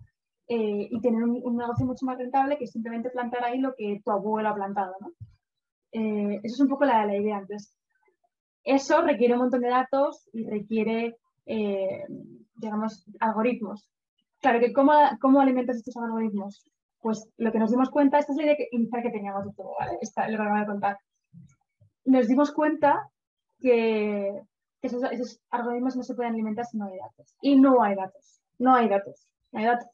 eh, 0.49 0.89
y 0.91 1.01
tener 1.01 1.23
un, 1.25 1.57
negocio 1.57 1.87
mucho 1.87 2.07
más 2.07 2.19
rentable 2.19 2.59
que 2.59 2.67
simplemente 2.67 3.11
plantar 3.11 3.45
ahí 3.45 3.59
lo 3.59 3.75
que 3.75 4.01
tu 4.05 4.11
abuelo 4.11 4.49
ha 4.49 4.55
plantado. 4.55 4.95
¿no? 5.01 5.13
Eh, 5.93 6.41
eso 6.43 6.55
es 6.55 6.61
un 6.61 6.69
poco 6.69 6.85
la, 6.85 7.07
la, 7.07 7.17
idea. 7.17 7.39
Entonces, 7.39 7.77
eso 8.65 9.03
requiere 9.03 9.35
un 9.35 9.41
montón 9.41 9.61
de 9.61 9.69
datos 9.69 10.29
y 10.33 10.47
requiere, 10.47 11.17
eh, 11.47 12.05
digamos, 12.55 13.05
algoritmos. 13.21 13.89
Claro, 14.41 14.61
que 14.61 14.73
cómo, 14.73 14.93
cómo 15.21 15.41
alimentas 15.41 15.77
estos 15.77 15.97
algoritmos. 15.97 16.65
Pues 17.01 17.29
lo 17.37 17.51
que 17.51 17.59
nos 17.59 17.71
dimos 17.71 17.91
cuenta, 17.91 18.19
esta 18.19 18.33
es 18.33 18.39
la 18.39 18.45
idea 18.45 18.57
que, 18.57 18.69
inicial 18.71 19.03
que 19.03 19.11
teníamos 19.11 19.45
de 19.45 19.53
todo, 19.55 19.75
¿vale? 19.79 19.99
Esta 20.01 20.27
es 20.27 20.33
lo 20.33 20.39
que 20.39 20.51
voy 20.51 20.61
a 20.61 20.67
contar. 20.67 20.99
Nos 22.05 22.29
dimos 22.29 22.53
cuenta 22.53 23.11
que 23.61 24.41
esos, 24.83 25.03
esos, 25.11 25.41
algoritmos 25.51 25.97
no 25.97 26.03
se 26.05 26.15
pueden 26.15 26.33
alimentar 26.33 26.65
si 26.65 26.79
no 26.79 26.87
hay 26.87 26.99
datos. 26.99 27.37
Y 27.41 27.57
no 27.57 27.83
hay 27.83 27.97
datos. 27.97 28.41
No 28.59 28.75
hay 28.75 28.89
datos. 28.89 29.27
No 29.51 29.61
hay 29.61 29.67
datos. 29.67 29.89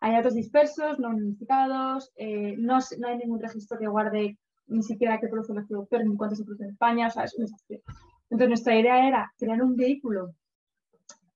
Hay 0.00 0.12
datos 0.14 0.34
dispersos, 0.34 0.98
no 0.98 1.10
unificados, 1.10 2.12
eh, 2.16 2.56
no, 2.58 2.78
no, 2.98 3.08
hay 3.08 3.18
ningún 3.18 3.40
registro 3.40 3.78
que 3.78 3.86
guarde 3.86 4.36
ni 4.66 4.82
siquiera 4.82 5.20
qué 5.20 5.28
producen 5.28 5.56
los 5.56 5.66
productores, 5.66 6.06
ni 6.06 6.16
cuánto 6.16 6.36
se 6.36 6.44
produce 6.44 6.64
en 6.64 6.70
España, 6.70 7.08
o 7.08 7.10
sea, 7.10 7.24
es 7.24 7.34
un 7.34 7.44
desastre. 7.44 7.82
Entonces, 8.24 8.48
nuestra 8.48 8.78
idea 8.78 9.06
era 9.06 9.32
crear 9.36 9.62
un 9.62 9.76
vehículo 9.76 10.34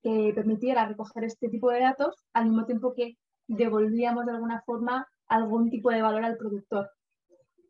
que 0.02 0.32
permitiera 0.34 0.86
recoger 0.86 1.24
este 1.24 1.48
tipo 1.48 1.70
de 1.70 1.80
datos 1.80 2.24
al 2.32 2.46
mismo 2.46 2.64
tiempo 2.64 2.94
que 2.94 3.16
devolvíamos 3.48 4.26
de 4.26 4.32
alguna 4.32 4.62
forma 4.62 5.06
algún 5.28 5.70
tipo 5.70 5.90
de 5.90 6.02
valor 6.02 6.24
al 6.24 6.36
productor. 6.36 6.90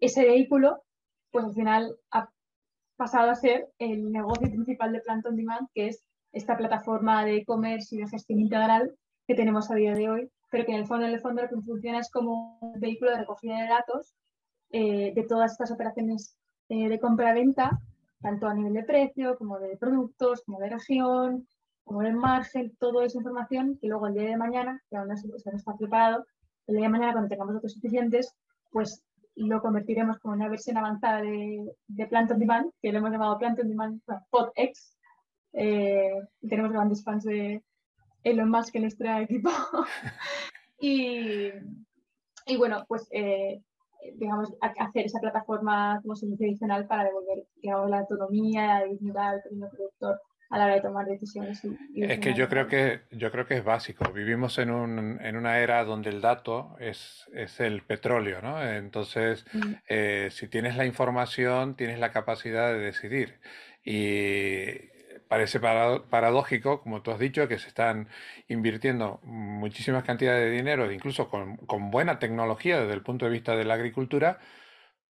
Ese 0.00 0.24
vehículo, 0.24 0.82
pues 1.30 1.46
al 1.46 1.54
final 1.54 1.96
ha 2.10 2.28
pasado 2.96 3.30
a 3.30 3.34
ser 3.34 3.68
el 3.78 4.12
negocio 4.12 4.48
principal 4.48 4.92
de 4.92 5.00
Plant 5.00 5.26
on 5.26 5.36
Demand, 5.36 5.68
que 5.74 5.88
es 5.88 6.04
esta 6.32 6.56
plataforma 6.56 7.24
de 7.24 7.36
e-commerce 7.36 7.94
y 7.94 7.98
de 7.98 8.08
gestión 8.08 8.40
integral 8.40 8.94
que 9.26 9.34
tenemos 9.34 9.70
a 9.70 9.74
día 9.74 9.94
de 9.94 10.08
hoy, 10.08 10.30
pero 10.50 10.64
que 10.64 10.72
en 10.72 10.78
el 10.78 10.86
fondo, 10.86 11.06
en 11.06 11.12
el 11.12 11.20
fondo 11.20 11.42
lo 11.42 11.48
que 11.48 11.60
funciona 11.62 11.98
es 11.98 12.10
como 12.10 12.58
un 12.60 12.80
vehículo 12.80 13.10
de 13.10 13.18
recogida 13.18 13.60
de 13.60 13.68
datos 13.68 14.14
eh, 14.70 15.12
de 15.14 15.22
todas 15.24 15.52
estas 15.52 15.70
operaciones 15.70 16.36
eh, 16.68 16.88
de 16.88 17.00
compra-venta, 17.00 17.80
tanto 18.20 18.46
a 18.46 18.54
nivel 18.54 18.72
de 18.72 18.82
precio 18.82 19.36
como 19.38 19.58
de 19.58 19.76
productos, 19.76 20.42
como 20.44 20.58
de 20.58 20.70
región, 20.70 21.46
como 21.84 22.02
el 22.02 22.16
margen, 22.16 22.76
toda 22.78 23.04
esa 23.04 23.18
información 23.18 23.78
que 23.80 23.86
luego 23.86 24.08
el 24.08 24.14
día 24.14 24.30
de 24.30 24.36
mañana, 24.36 24.82
que 24.90 24.96
aún 24.96 25.08
no, 25.08 25.14
está 25.14 25.76
preparado, 25.76 26.26
el 26.66 26.76
día 26.76 26.86
de 26.86 26.90
mañana 26.90 27.12
cuando 27.12 27.28
tengamos 27.28 27.54
datos 27.54 27.74
suficientes, 27.74 28.34
pues 28.72 29.04
lo 29.36 29.60
convertiremos 29.60 30.18
como 30.18 30.34
una 30.34 30.48
versión 30.48 30.76
avanzada 30.78 31.20
de, 31.22 31.72
de 31.86 32.06
Plant 32.06 32.32
on 32.32 32.38
Demand, 32.38 32.72
que 32.82 32.90
lo 32.90 32.98
hemos 32.98 33.10
llamado 33.10 33.38
Plant 33.38 33.60
on 33.60 33.68
Demand 33.68 34.00
PodX. 34.30 34.96
Eh, 35.52 36.20
tenemos 36.48 36.72
grandes 36.72 37.04
fans 37.04 37.24
de 37.24 37.62
Elon 38.24 38.50
Musk 38.50 38.74
en 38.74 38.82
nuestro 38.82 39.18
equipo. 39.18 39.50
y, 40.80 41.50
y, 42.46 42.56
bueno, 42.56 42.84
pues 42.88 43.06
eh, 43.12 43.62
digamos, 44.14 44.52
hacer 44.60 45.06
esa 45.06 45.20
plataforma 45.20 46.00
como 46.02 46.16
servicio 46.16 46.46
adicional 46.46 46.86
para 46.86 47.04
devolver 47.04 47.46
digamos, 47.62 47.90
la 47.90 48.00
autonomía, 48.00 48.80
la 48.80 48.84
dignidad 48.84 49.34
al 49.34 49.42
pequeño 49.42 49.68
productor 49.70 50.20
a 50.50 50.58
la 50.58 50.66
hora 50.66 50.74
de 50.76 50.80
tomar 50.80 51.06
decisiones. 51.06 51.60
es 51.94 52.18
que 52.20 52.34
yo 52.34 52.48
creo 52.48 52.68
que 52.68 53.00
yo 53.10 53.30
creo 53.32 53.46
que 53.46 53.56
es 53.56 53.64
básico. 53.64 54.12
Vivimos 54.12 54.58
en, 54.58 54.70
un, 54.70 55.18
en 55.20 55.36
una 55.36 55.58
era 55.58 55.84
donde 55.84 56.10
el 56.10 56.20
dato 56.20 56.76
es, 56.78 57.28
es 57.34 57.58
el 57.60 57.82
petróleo, 57.82 58.40
¿no? 58.42 58.62
Entonces, 58.64 59.44
mm. 59.52 59.72
eh, 59.88 60.28
si 60.30 60.46
tienes 60.48 60.76
la 60.76 60.86
información, 60.86 61.74
tienes 61.74 61.98
la 61.98 62.12
capacidad 62.12 62.72
de 62.72 62.78
decidir. 62.78 63.40
Y 63.84 64.95
parece 65.28 65.60
paradójico, 65.60 66.80
como 66.82 67.02
tú 67.02 67.10
has 67.10 67.18
dicho, 67.18 67.48
que 67.48 67.58
se 67.58 67.68
están 67.68 68.08
invirtiendo 68.48 69.20
muchísimas 69.22 70.04
cantidades 70.04 70.44
de 70.44 70.50
dinero, 70.50 70.90
incluso 70.92 71.28
con, 71.28 71.56
con 71.58 71.90
buena 71.90 72.18
tecnología 72.18 72.80
desde 72.80 72.94
el 72.94 73.02
punto 73.02 73.26
de 73.26 73.32
vista 73.32 73.56
de 73.56 73.64
la 73.64 73.74
agricultura, 73.74 74.38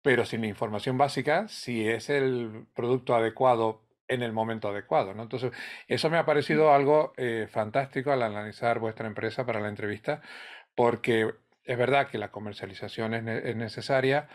pero 0.02 0.24
sin 0.24 0.42
la 0.42 0.48
información 0.48 0.98
básica, 0.98 1.48
si 1.48 1.88
es 1.88 2.10
el 2.10 2.66
producto 2.74 3.14
adecuado 3.14 3.82
en 4.12 4.22
el 4.22 4.32
momento 4.32 4.68
adecuado. 4.68 5.14
¿no? 5.14 5.22
Entonces, 5.22 5.52
eso 5.88 6.10
me 6.10 6.18
ha 6.18 6.26
parecido 6.26 6.72
algo 6.72 7.12
eh, 7.16 7.48
fantástico 7.50 8.12
al 8.12 8.22
analizar 8.22 8.78
vuestra 8.78 9.06
empresa 9.06 9.46
para 9.46 9.60
la 9.60 9.68
entrevista, 9.68 10.20
porque 10.74 11.32
es 11.64 11.78
verdad 11.78 12.08
que 12.08 12.18
la 12.18 12.30
comercialización 12.30 13.14
es, 13.14 13.56
necesaria, 13.56 14.28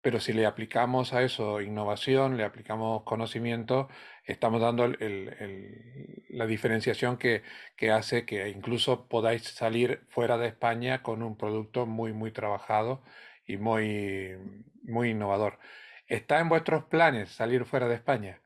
pero 0.00 0.20
si 0.20 0.32
le 0.32 0.46
aplicamos 0.46 1.12
a 1.12 1.22
eso 1.22 1.60
innovación, 1.60 2.36
le 2.36 2.44
aplicamos 2.44 3.02
conocimiento, 3.02 3.88
estamos 4.24 4.60
dando 4.60 4.86
la 4.88 6.46
diferenciación 6.46 7.16
que, 7.16 7.42
que, 7.76 7.90
hace 7.90 8.24
que 8.24 8.48
incluso 8.48 9.08
podáis 9.08 9.42
salir 9.44 10.04
fuera 10.08 10.38
de 10.38 10.48
España 10.48 11.02
con 11.02 11.22
un 11.22 11.36
producto 11.36 11.86
muy, 11.86 12.12
muy 12.12 12.30
trabajado 12.30 13.02
y 13.46 13.56
muy, 13.56 14.36
muy 14.82 15.10
innovador. 15.10 15.58
¿Está 16.06 16.40
en 16.40 16.48
vuestros 16.48 16.84
planes 16.84 17.30
salir 17.30 17.64
fuera 17.64 17.88
de 17.88 17.96
España? 17.96 18.40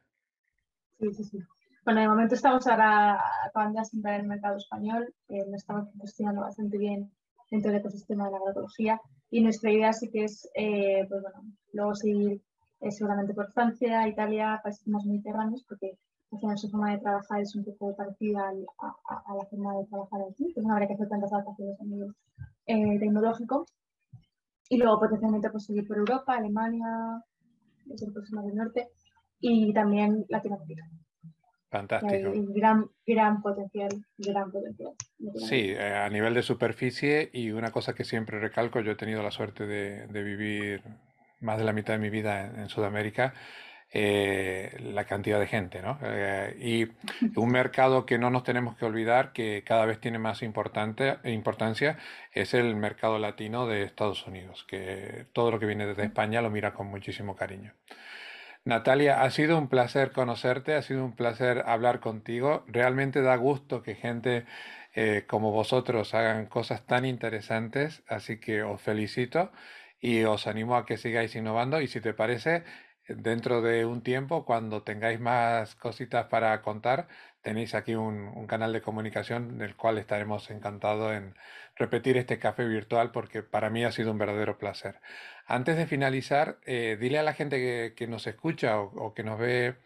Sí, 0.98 1.12
sí, 1.12 1.24
sí. 1.24 1.38
Bueno, 1.84 2.00
de 2.00 2.08
momento 2.08 2.34
estamos 2.34 2.66
ahora 2.66 3.20
acabando 3.44 3.74
de 3.74 3.82
asentar 3.82 4.14
en 4.14 4.20
el 4.22 4.26
mercado 4.28 4.56
español, 4.56 5.12
eh, 5.28 5.44
estamos 5.54 5.88
gestionando 6.00 6.42
bastante 6.42 6.78
bien 6.78 7.12
dentro 7.50 7.70
del 7.70 7.80
ecosistema 7.80 8.26
de 8.26 8.30
la 8.30 8.36
agroecología 8.38 9.00
y 9.32 9.40
nuestra 9.40 9.72
idea 9.72 9.94
sí 9.94 10.10
que 10.10 10.24
es, 10.24 10.46
eh, 10.54 11.06
pues 11.08 11.22
bueno, 11.22 11.42
luego 11.72 11.94
seguir 11.94 12.42
eh, 12.80 12.90
seguramente 12.90 13.32
por 13.32 13.50
Francia, 13.50 14.06
Italia, 14.06 14.60
países 14.62 14.86
más 14.86 15.06
mediterráneos, 15.06 15.64
porque 15.66 15.96
al 16.32 16.38
final 16.38 16.58
su 16.58 16.68
forma 16.68 16.92
de 16.92 16.98
trabajar 16.98 17.40
es 17.40 17.56
un 17.56 17.64
poco 17.64 17.96
parecida 17.96 18.50
a, 18.50 19.34
la 19.34 19.46
forma 19.46 19.78
de 19.78 19.86
trabajar 19.86 20.20
aquí, 20.20 20.44
entonces 20.44 20.64
no 20.64 20.74
habría 20.74 20.88
que 20.88 20.94
hacer 20.94 21.08
tantas 21.08 21.32
adaptaciones 21.32 21.80
a 21.80 21.84
nivel 21.84 22.14
eh, 22.66 22.98
tecnológico. 22.98 23.64
Y 24.68 24.76
luego 24.76 25.00
potencialmente 25.00 25.48
pues, 25.48 25.64
seguir 25.64 25.88
por 25.88 25.96
Europa, 25.96 26.34
Alemania, 26.34 27.24
próximo 28.12 28.42
del 28.42 28.54
norte 28.54 28.88
y 29.40 29.72
también 29.72 30.26
Latinoamérica. 30.28 30.84
Fantástico. 31.72 32.32
gran, 32.48 32.90
gran 33.06 33.40
potencial, 33.40 33.88
gran 34.18 34.52
potencial. 34.52 34.92
Sí, 35.36 35.70
eh, 35.70 35.94
a 35.94 36.10
nivel 36.10 36.34
de 36.34 36.42
superficie 36.42 37.30
y 37.32 37.50
una 37.50 37.70
cosa 37.70 37.94
que 37.94 38.04
siempre 38.04 38.38
recalco, 38.38 38.80
yo 38.80 38.92
he 38.92 38.94
tenido 38.94 39.22
la 39.22 39.30
suerte 39.30 39.66
de, 39.66 40.22
vivir 40.22 40.82
más 41.40 41.56
de 41.56 41.64
la 41.64 41.72
mitad 41.72 41.94
de 41.94 41.98
mi 41.98 42.10
vida 42.10 42.44
en, 42.44 42.68
Sudamérica, 42.68 43.32
eh, 43.90 44.76
la 44.92 45.06
cantidad 45.06 45.40
de 45.40 45.46
gente, 45.46 45.80
¿no? 45.80 45.98
Eh, 46.02 46.58
y 46.60 46.88
un 47.40 47.50
mercado 47.50 48.04
que 48.04 48.18
no 48.18 48.28
nos 48.28 48.44
tenemos 48.44 48.76
que 48.76 48.84
olvidar, 48.84 49.32
que 49.32 49.64
cada 49.64 49.86
vez 49.86 49.98
tiene 49.98 50.18
más 50.18 50.42
importante, 50.42 51.20
importancia, 51.24 51.96
es 52.32 52.52
el 52.52 52.76
mercado 52.76 53.18
latino 53.18 53.66
de 53.66 53.84
Estados 53.84 54.26
Unidos, 54.26 54.66
que 54.68 55.24
todo 55.32 55.50
lo 55.50 55.58
que 55.58 55.64
viene 55.64 55.86
desde 55.86 56.04
España 56.04 56.42
lo 56.42 56.50
mira 56.50 56.74
con 56.74 56.88
muchísimo 56.88 57.34
cariño. 57.34 57.72
Natalia, 58.64 59.22
ha 59.22 59.30
sido 59.30 59.58
un 59.58 59.68
placer 59.68 60.12
conocerte, 60.12 60.74
ha 60.74 60.82
sido 60.82 61.04
un 61.04 61.16
placer 61.16 61.64
hablar 61.66 61.98
contigo. 61.98 62.64
Realmente 62.68 63.20
da 63.20 63.34
gusto 63.36 63.82
que 63.82 63.96
gente 63.96 64.46
eh, 64.94 65.24
como 65.26 65.50
vosotros 65.50 66.14
hagan 66.14 66.46
cosas 66.46 66.86
tan 66.86 67.04
interesantes, 67.04 68.02
así 68.06 68.38
que 68.38 68.62
os 68.62 68.80
felicito 68.80 69.50
y 70.00 70.24
os 70.24 70.46
animo 70.46 70.76
a 70.76 70.86
que 70.86 70.96
sigáis 70.96 71.34
innovando 71.34 71.80
y 71.80 71.88
si 71.88 72.00
te 72.00 72.14
parece, 72.14 72.64
dentro 73.08 73.62
de 73.62 73.84
un 73.84 74.02
tiempo, 74.02 74.44
cuando 74.44 74.82
tengáis 74.82 75.18
más 75.20 75.74
cositas 75.74 76.26
para 76.26 76.60
contar, 76.62 77.08
tenéis 77.42 77.74
aquí 77.74 77.94
un, 77.94 78.46
canal 78.46 78.72
de 78.72 78.82
comunicación 78.82 79.58
del 79.58 79.76
cual 79.76 79.98
estaremos 79.98 80.50
encantados 80.50 81.12
en 81.12 81.34
repetir 81.76 82.16
este 82.16 82.38
café 82.38 82.64
virtual 82.66 83.10
porque 83.12 83.42
para 83.42 83.70
mí 83.70 83.84
ha 83.84 83.92
sido 83.92 84.12
un 84.12 84.18
verdadero 84.18 84.58
placer. 84.58 85.00
Antes 85.46 85.76
de 85.76 85.86
finalizar, 85.86 86.58
eh, 86.66 86.96
dile 87.00 87.18
a 87.18 87.22
la 87.22 87.34
gente 87.34 87.94
que, 87.94 88.06
nos 88.06 88.26
escucha 88.26 88.80
o, 88.80 89.12
que 89.14 89.24
nos 89.24 89.38
ve 89.38 89.76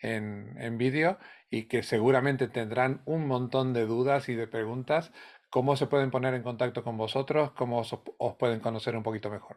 en, 0.00 0.78
vídeo 0.78 1.18
y 1.50 1.64
que 1.64 1.82
seguramente 1.82 2.48
tendrán 2.48 3.02
un 3.04 3.26
montón 3.26 3.72
de 3.72 3.86
dudas 3.86 4.28
y 4.28 4.34
de 4.34 4.46
preguntas, 4.46 5.12
cómo 5.50 5.76
se 5.76 5.88
pueden 5.88 6.10
poner 6.10 6.34
en 6.34 6.42
contacto 6.42 6.84
con 6.84 6.96
vosotros, 6.96 7.52
cómo 7.52 7.78
os, 7.80 8.36
pueden 8.38 8.60
conocer 8.60 8.96
un 8.96 9.02
poquito 9.02 9.30
mejor. 9.30 9.56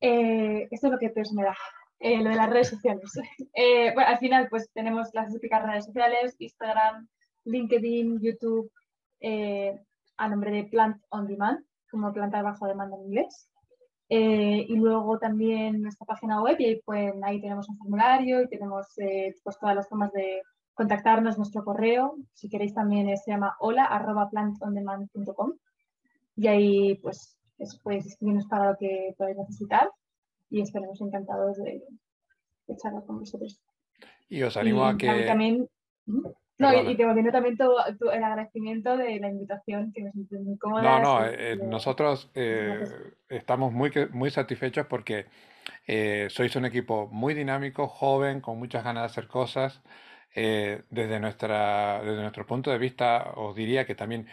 Eh, 0.00 0.68
esto 0.70 0.86
es 0.86 0.92
lo 0.92 0.98
que 0.98 1.10
peor 1.10 1.26
me 1.34 1.44
da, 1.44 1.56
eh, 2.00 2.22
lo 2.22 2.30
de 2.30 2.36
las 2.36 2.50
redes 2.50 2.68
sociales. 2.68 3.12
al 3.96 4.18
final, 4.18 4.48
pues 4.50 4.70
tenemos 4.72 5.08
las 5.14 5.32
típicas 5.32 5.64
redes 5.64 5.84
sociales, 5.84 6.34
Instagram, 6.38 7.08
LinkedIn, 7.44 8.20
YouTube, 8.20 8.70
a 10.16 10.28
nombre 10.28 10.50
de 10.50 10.64
Plant 10.64 11.02
on 11.10 11.26
Demand, 11.26 11.64
como 11.90 12.12
planta 12.12 12.42
bajo 12.42 12.66
demanda 12.66 12.96
en 12.96 13.04
inglés. 13.04 13.50
Eh, 14.12 14.66
y 14.68 14.74
luego 14.74 15.20
también 15.20 15.82
nuestra 15.82 16.04
página 16.04 16.42
web, 16.42 16.56
y 16.58 16.82
pues, 16.84 17.14
ahí 17.22 17.40
tenemos 17.40 17.68
un 17.68 17.78
formulario 17.78 18.42
y 18.42 18.48
tenemos 18.48 18.86
eh, 18.98 19.36
pues 19.44 19.56
todas 19.56 19.76
las 19.76 19.88
formas 19.88 20.12
de 20.12 20.42
contactarnos, 20.74 21.38
nuestro 21.38 21.64
correo, 21.64 22.16
si 22.34 22.48
queréis 22.48 22.74
también 22.74 23.08
eh, 23.08 23.16
se 23.16 23.30
llama 23.30 23.54
hola 23.60 23.84
arroba 23.84 24.28
plantondemand.com 24.28 25.52
y 26.34 26.46
ahí 26.48 26.94
pues 26.96 27.38
podéis 27.84 28.06
escribirnos 28.06 28.46
para 28.46 28.72
lo 28.72 28.76
que 28.76 29.14
podáis 29.16 29.36
necesitar 29.36 29.88
y 30.50 30.60
estaremos 30.60 31.00
encantados 31.00 31.58
de, 31.58 31.80
de 32.66 32.76
charlar 32.76 33.04
con 33.04 33.20
vosotros. 33.20 33.60
Y 34.28 34.42
os 34.42 34.56
animo 34.56 34.84
a 34.84 34.96
que... 34.96 35.06
También, 35.24 35.68
no, 36.60 36.90
y, 36.90 36.96
te 36.96 37.04
volviendo 37.04 37.32
también 37.32 37.56
todo, 37.56 37.76
el 37.86 38.22
agradecimiento 38.22 38.96
de 38.96 39.18
la 39.18 39.28
invitación, 39.28 39.92
que 39.92 40.02
me 40.02 40.12
siento 40.12 40.36
muy 40.36 40.58
cómoda. 40.58 40.82
No, 40.82 41.20
no, 41.20 41.26
eh, 41.26 41.58
nosotros 41.62 42.30
eh, 42.34 42.84
estamos 43.28 43.72
muy, 43.72 43.90
muy 44.12 44.30
satisfechos 44.30 44.86
porque 44.86 45.26
eh, 45.86 46.26
sois 46.28 46.54
un 46.56 46.66
equipo 46.66 47.08
muy 47.10 47.34
dinámico, 47.34 47.88
joven, 47.88 48.40
con 48.40 48.58
muchas 48.58 48.84
ganas 48.84 49.02
de 49.02 49.06
hacer 49.06 49.26
cosas. 49.26 49.82
desde, 50.34 51.18
nuestra, 51.18 52.02
desde 52.04 52.20
nuestro 52.20 52.46
punto 52.46 52.70
de 52.70 52.78
vista, 52.78 53.32
os 53.36 53.56
diría 53.56 53.84
que 53.86 53.94
también 53.94 54.26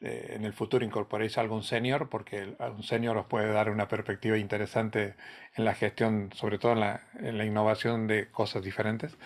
eh, 0.00 0.34
en 0.36 0.44
el 0.44 0.52
futuro 0.52 0.84
incorporéis 0.84 1.38
algún 1.38 1.62
senior, 1.62 2.08
porque 2.08 2.54
un 2.58 2.82
senior 2.82 3.16
os 3.16 3.26
puede 3.26 3.52
dar 3.52 3.70
una 3.70 3.88
perspectiva 3.88 4.36
interesante 4.38 5.14
en 5.56 5.64
la 5.64 5.74
gestión, 5.74 6.30
sobre 6.34 6.58
todo 6.58 6.72
en 6.72 6.80
la, 6.80 7.02
en 7.20 7.38
la 7.38 7.44
innovación 7.44 8.06
de 8.06 8.28
cosas 8.30 8.62
diferentes. 8.62 9.16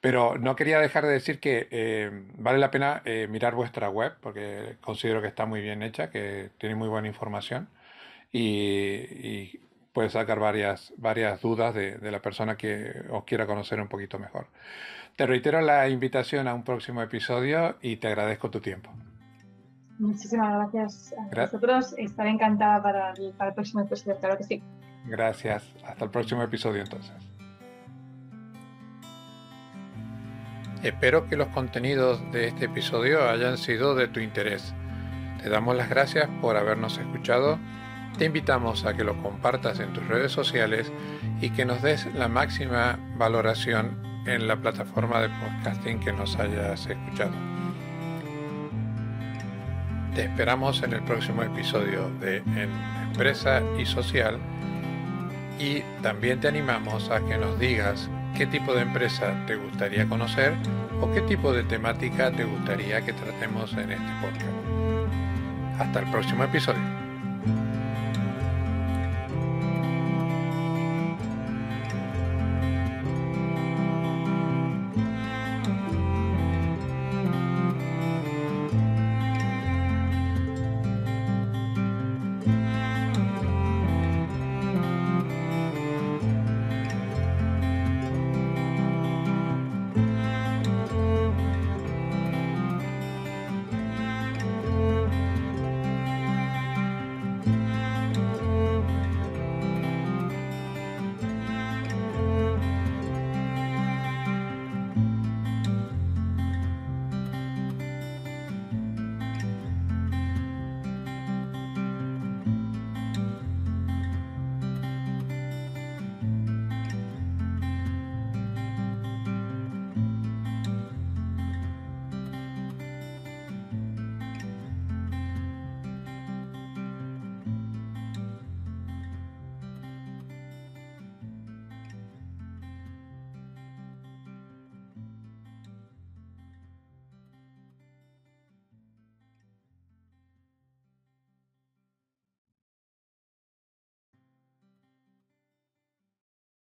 Pero 0.00 0.36
no 0.38 0.56
quería 0.56 0.78
dejar 0.80 1.04
de 1.06 1.12
decir 1.12 1.40
que 1.40 1.68
eh, 1.70 2.10
vale 2.38 2.58
la 2.58 2.70
pena 2.70 3.02
eh, 3.04 3.26
mirar 3.28 3.54
vuestra 3.54 3.88
web, 3.88 4.14
porque 4.20 4.76
considero 4.80 5.20
que 5.22 5.28
está 5.28 5.46
muy 5.46 5.60
bien 5.60 5.82
hecha, 5.82 6.10
que 6.10 6.50
tiene 6.58 6.74
muy 6.74 6.88
buena 6.88 7.08
información 7.08 7.68
y, 8.32 8.40
y 8.42 9.60
puede 9.92 10.10
sacar 10.10 10.40
varias, 10.40 10.92
varias 10.96 11.40
dudas 11.40 11.74
de, 11.74 11.98
de 11.98 12.10
la 12.10 12.20
persona 12.20 12.56
que 12.56 12.92
os 13.10 13.24
quiera 13.24 13.46
conocer 13.46 13.80
un 13.80 13.88
poquito 13.88 14.18
mejor. 14.18 14.48
Te 15.16 15.26
reitero 15.26 15.60
la 15.60 15.88
invitación 15.88 16.48
a 16.48 16.54
un 16.54 16.64
próximo 16.64 17.02
episodio 17.02 17.76
y 17.82 17.96
te 17.98 18.08
agradezco 18.08 18.50
tu 18.50 18.60
tiempo. 18.60 18.90
Muchísimas 19.98 20.52
gracias 20.72 21.14
a 21.16 21.42
vosotros. 21.42 21.94
Estaré 21.98 22.30
encantada 22.30 22.82
para 22.82 23.10
el, 23.12 23.32
para 23.32 23.50
el 23.50 23.54
próximo 23.54 23.82
episodio, 23.82 24.16
claro 24.18 24.38
que 24.38 24.44
sí. 24.44 24.62
Gracias. 25.06 25.74
Hasta 25.86 26.04
el 26.04 26.10
próximo 26.10 26.42
episodio 26.42 26.82
entonces. 26.82 27.12
Espero 30.82 31.28
que 31.28 31.36
los 31.36 31.48
contenidos 31.48 32.20
de 32.30 32.48
este 32.48 32.66
episodio 32.66 33.28
hayan 33.28 33.56
sido 33.56 33.94
de 33.94 34.08
tu 34.08 34.20
interés. 34.20 34.74
Te 35.42 35.48
damos 35.48 35.76
las 35.76 35.88
gracias 35.88 36.28
por 36.42 36.56
habernos 36.56 36.98
escuchado. 36.98 37.58
Te 38.18 38.26
invitamos 38.26 38.84
a 38.84 38.94
que 38.94 39.02
lo 39.02 39.20
compartas 39.22 39.80
en 39.80 39.92
tus 39.92 40.06
redes 40.06 40.32
sociales 40.32 40.92
y 41.40 41.50
que 41.50 41.64
nos 41.64 41.80
des 41.80 42.12
la 42.14 42.28
máxima 42.28 42.98
valoración 43.16 43.98
en 44.26 44.46
la 44.46 44.56
plataforma 44.56 45.20
de 45.20 45.28
podcasting 45.28 46.00
que 46.00 46.12
nos 46.12 46.38
hayas 46.38 46.86
escuchado. 46.86 47.32
Te 50.14 50.22
esperamos 50.22 50.80
en 50.84 50.92
el 50.92 51.02
próximo 51.02 51.42
episodio 51.42 52.08
de 52.20 52.36
En 52.36 52.70
Empresa 53.08 53.62
y 53.76 53.84
Social 53.84 54.38
y 55.58 55.80
también 56.02 56.38
te 56.40 56.46
animamos 56.46 57.10
a 57.10 57.20
que 57.20 57.36
nos 57.36 57.58
digas 57.58 58.08
qué 58.36 58.46
tipo 58.46 58.74
de 58.74 58.82
empresa 58.82 59.34
te 59.48 59.56
gustaría 59.56 60.06
conocer 60.06 60.54
o 61.00 61.10
qué 61.12 61.20
tipo 61.22 61.52
de 61.52 61.64
temática 61.64 62.30
te 62.30 62.44
gustaría 62.44 63.04
que 63.04 63.12
tratemos 63.12 63.72
en 63.72 63.90
este 63.90 64.12
podcast. 64.20 65.80
Hasta 65.80 65.98
el 65.98 66.10
próximo 66.12 66.44
episodio. 66.44 67.03